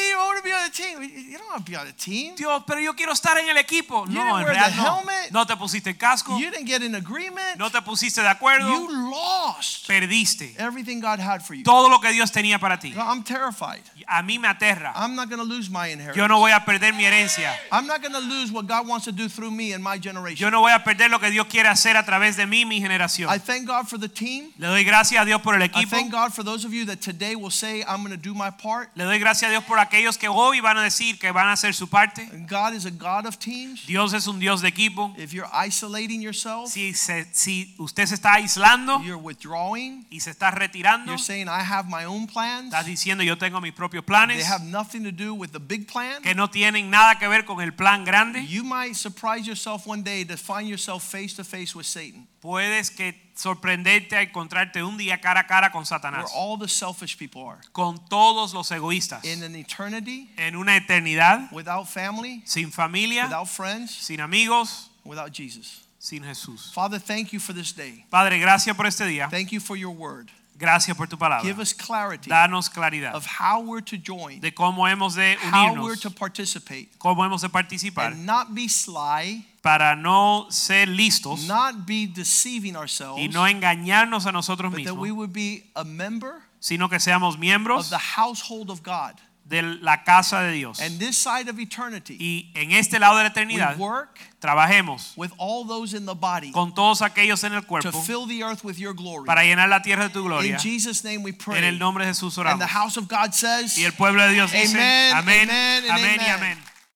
Dios, 2.35 2.63
pero 2.67 2.81
yo 2.81 2.93
quiero 2.93 3.13
estar 3.13 3.37
en 3.37 3.47
el 3.47 3.55
equipo. 3.55 4.05
You 4.07 4.15
No, 4.15 4.37
en 4.37 4.45
realidad 4.47 4.73
no. 4.75 4.99
helmet. 4.99 5.31
No 5.31 5.47
te 5.47 5.55
pusiste 5.55 5.91
el 5.91 5.97
casco. 5.97 6.37
You 6.37 6.51
didn't 6.51 6.67
get 6.67 6.81
in 6.81 6.93
agreement. 6.93 7.55
No 7.57 7.69
te 7.69 7.81
pusiste 7.81 8.21
de 8.21 8.27
acuerdo. 8.27 8.67
You 8.67 8.89
lost 9.09 9.87
Perdiste 9.87 10.55
everything 10.57 10.99
God 10.99 11.21
had 11.21 11.41
for 11.41 11.55
you. 11.55 11.63
todo 11.63 11.87
lo 11.87 12.01
que 12.01 12.11
Dios 12.11 12.33
tenía 12.33 12.59
para 12.59 12.77
ti. 12.77 12.93
I'm 12.97 13.23
terrified. 13.23 13.81
A 14.05 14.21
mí 14.21 14.37
me 14.37 14.49
aterra. 14.49 14.91
I'm 14.93 15.15
not 15.15 15.29
lose 15.47 15.69
my 15.69 15.87
Yo 15.87 15.93
inheritance. 15.93 16.27
no 16.27 16.39
voy 16.39 16.51
a 16.51 16.65
perder 16.65 16.93
mi 16.93 17.05
herencia. 17.05 17.55
I'm 17.71 17.87
not 17.87 18.01
going 18.01 18.13
to 18.13 18.19
lose 18.19 18.51
what 18.51 18.67
God 18.67 18.85
wants 18.85 19.05
to 19.05 19.11
do 19.11 19.29
through 19.29 19.51
me 19.51 19.73
and 19.73 19.81
my 19.81 19.97
generation. 19.97 20.37
Yo 20.37 20.51
no 20.51 20.59
voy 20.59 20.73
a 20.73 20.83
perder 20.83 21.09
lo 21.09 21.19
que 21.19 21.29
Dios 21.29 21.47
quiere 21.47 21.69
hacer 21.69 21.95
a 21.95 22.03
través 22.03 22.35
de 22.35 22.45
mí, 22.45 22.65
mi 22.65 22.81
generación. 22.81 23.33
I 23.33 23.39
thank 23.39 23.65
God 23.65 23.87
for 23.87 23.97
the 23.97 24.09
team. 24.09 24.51
Le 24.57 24.67
doy 24.67 24.83
gracias 24.83 25.21
a 25.21 25.25
Dios 25.25 25.41
por 25.41 25.55
el 25.55 25.61
I 25.61 25.65
equipo. 25.65 25.89
thank 25.95 26.11
God 26.11 26.31
for 26.33 26.43
those 26.43 26.56
of 26.65 26.73
you 26.73 26.85
that 26.85 27.01
today 27.01 27.35
will 27.35 27.49
say, 27.51 27.83
I'm 27.87 28.03
going 28.03 28.15
to 28.15 28.17
do 28.21 28.33
my 28.33 28.49
part. 28.51 28.89
Le 28.95 29.03
doy 29.05 29.19
gracias 29.19 29.49
a 29.49 29.51
Dios 29.51 29.63
por 29.65 29.77
aquellos 29.77 30.17
que 30.17 30.27
hoy 30.29 30.59
van 30.61 30.77
a 30.77 30.83
decir 30.83 31.19
que 31.19 31.31
van 31.31 31.47
a 31.47 31.53
hacer 31.53 31.73
su 31.73 31.87
parte. 31.87 32.27
God 32.47 32.73
is 32.73 32.85
a 32.85 32.91
God 32.91 33.25
of 33.25 33.37
teams. 33.39 33.85
Dios 33.85 34.13
es 34.13 34.27
un 34.27 34.39
Dios 34.39 34.61
de 34.61 34.67
equipo. 34.69 35.13
If 35.17 35.33
you're 35.33 35.49
isolating 35.53 36.21
yourself, 36.21 36.69
Si, 36.71 36.93
se- 36.93 37.27
si 37.33 37.73
usted 37.79 38.05
se 38.05 38.15
está 38.15 38.33
aislando 38.35 39.01
you're 39.03 39.17
withdrawing, 39.17 40.05
y 40.09 40.19
se 40.19 40.31
está 40.31 40.51
retirando, 40.51 41.07
you're 41.11 41.17
saying, 41.17 41.47
I 41.47 41.61
have 41.63 41.87
my 41.89 42.05
own 42.05 42.27
plans. 42.27 42.73
estás 42.73 42.85
diciendo 42.85 43.23
yo 43.23 43.37
tengo 43.37 43.61
mis 43.61 43.73
propios 43.73 44.03
planes. 44.05 44.37
They 44.37 44.43
have 44.45 44.63
nothing 44.63 45.03
to 45.03 45.11
do 45.11 45.33
with 45.33 45.51
the 45.51 45.59
big 45.59 45.87
plan. 45.87 46.21
que 46.21 46.33
no 46.35 46.49
tienen 46.49 46.89
nada 46.89 47.15
que 47.19 47.27
ver 47.27 47.45
con 47.45 47.61
el 47.61 47.71
plan 47.73 48.03
grande. 48.05 48.45
You 48.47 48.63
might 48.63 48.95
surprise 48.95 49.45
yourself 49.47 49.85
one 49.87 50.03
day 50.03 50.23
to 50.25 50.37
find 50.37 50.67
yourself 50.67 51.03
face 51.03 51.33
to 51.35 51.43
face 51.43 51.75
with 51.75 51.85
Satan, 51.85 52.27
Puedes 52.41 52.89
que 52.89 53.13
sorprenderte 53.37 54.17
a 54.17 54.21
encontrarte 54.23 54.83
un 54.83 54.97
día 54.97 55.21
cara 55.21 55.41
a 55.41 55.47
cara 55.47 55.71
con 55.71 55.81
where 55.81 55.85
Satanás, 55.85 56.31
all 56.33 56.57
the 56.57 56.67
selfish 56.67 57.17
people 57.17 57.47
are. 57.47 57.59
con 57.71 57.97
todos 58.09 58.53
los 58.53 58.69
egoístas. 58.71 59.23
In 59.23 59.43
an 59.43 59.55
eternity, 59.55 60.29
En 60.37 60.55
una 60.55 60.75
eternidad 60.75 61.51
without 61.51 61.87
family, 61.87 62.41
sin 62.45 62.71
familia, 62.71 63.25
without 63.25 63.47
friends, 63.47 63.91
sin 63.91 64.19
amigos, 64.19 64.89
without 65.05 65.31
Jesus. 65.31 65.83
sin 65.99 66.23
Jesús. 66.23 66.73
Father, 66.73 66.99
thank 66.99 67.31
you 67.31 67.39
for 67.39 67.53
this 67.53 67.71
day. 67.73 68.05
Padre, 68.09 68.39
gracias 68.39 68.75
por 68.75 68.85
este 68.85 69.05
día. 69.05 69.29
Thank 69.29 69.51
you 69.51 69.59
for 69.59 69.75
your 69.77 69.91
word. 69.91 70.29
Gracias 70.59 70.97
por 70.97 71.05
tu 71.05 71.17
palabra. 71.17 71.43
Give 71.43 71.59
us 71.59 71.71
clarity 71.71 72.31
Danos 72.31 72.67
claridad 72.67 73.13
of 73.13 73.27
how 73.27 73.61
we're 73.61 73.81
to 73.81 73.95
join, 73.95 74.39
de 74.39 74.51
cómo 74.51 74.87
hemos 74.87 75.13
de 75.13 75.37
unirnos, 75.43 75.77
how 75.77 75.83
we're 75.83 75.95
to 75.95 76.09
participate, 76.09 76.89
cómo 76.97 77.23
hemos 77.23 77.41
de 77.41 77.49
participar 77.49 78.13
and 78.13 78.25
not 78.25 78.55
be 78.55 78.67
sly, 78.67 79.45
para 79.67 79.95
no 79.95 80.47
ser 80.49 80.87
listos 80.87 81.45
not 81.45 81.85
be 81.85 82.07
deceiving 82.07 82.75
ourselves, 82.75 83.21
y 83.21 83.27
no 83.27 83.45
engañarnos 83.47 84.25
a 84.25 84.31
nosotros 84.31 84.71
but 84.71 84.83
that 84.85 84.95
we 84.95 85.11
would 85.11 85.33
be 85.33 85.69
a 85.75 85.83
member 85.83 86.41
sino 86.59 86.87
que 86.89 86.99
seamos 86.99 87.37
miembros 87.37 87.85
of 87.85 87.89
the 87.89 87.97
household 88.15 88.69
of 88.69 88.81
God. 88.81 89.15
de 89.43 89.61
la 89.61 90.03
casa 90.03 90.41
de 90.41 90.51
Dios. 90.51 90.81
And 90.81 90.99
this 90.99 91.17
side 91.17 91.49
of 91.49 91.57
eternity, 91.59 92.17
Y 92.19 92.51
en 92.59 92.71
este 92.71 92.99
lado 92.99 93.17
de 93.17 93.23
la 93.57 93.73
we 93.73 93.75
work 93.77 94.19
trabajemos 94.39 95.13
with 95.15 95.31
all 95.37 95.65
those 95.65 95.93
in 95.93 96.05
the 96.05 96.13
body 96.13 96.51
con 96.51 96.73
todos 96.73 97.01
aquellos 97.01 97.43
en 97.43 97.53
el 97.53 97.61
cuerpo 97.61 97.91
to 97.91 98.01
fill 98.01 98.27
the 98.27 98.43
earth 98.43 98.63
with 98.63 98.77
your 98.77 98.93
glory. 98.93 99.25
para 99.25 99.43
llenar 99.43 99.69
la 99.69 99.81
tierra 99.81 100.07
de 100.07 100.13
tu 100.13 100.23
gloria. 100.23 100.53
In 100.53 100.59
Jesus' 100.59 101.03
name 101.03 101.23
we 101.23 101.31
pray. 101.31 101.57
En 101.57 101.63
el 101.63 101.79
nombre 101.79 102.05
de 102.05 102.11
Jesús 102.13 102.37
And 102.37 102.47
oramos. 102.47 102.59
the 102.59 102.67
house 102.67 102.97
of 102.97 103.07
God 103.07 103.33
says, 103.33 103.77
Y 103.77 103.83
el 103.83 103.93
pueblo 103.93 104.21
de 104.23 104.33
Dios 104.33 104.51
dice, 104.51 104.75
Amen, 104.77 105.15
amén, 105.15 105.49
amen, 105.49 105.83
and 105.83 105.91
amén 105.91 106.19
y 106.21 106.29
amén. 106.29 106.76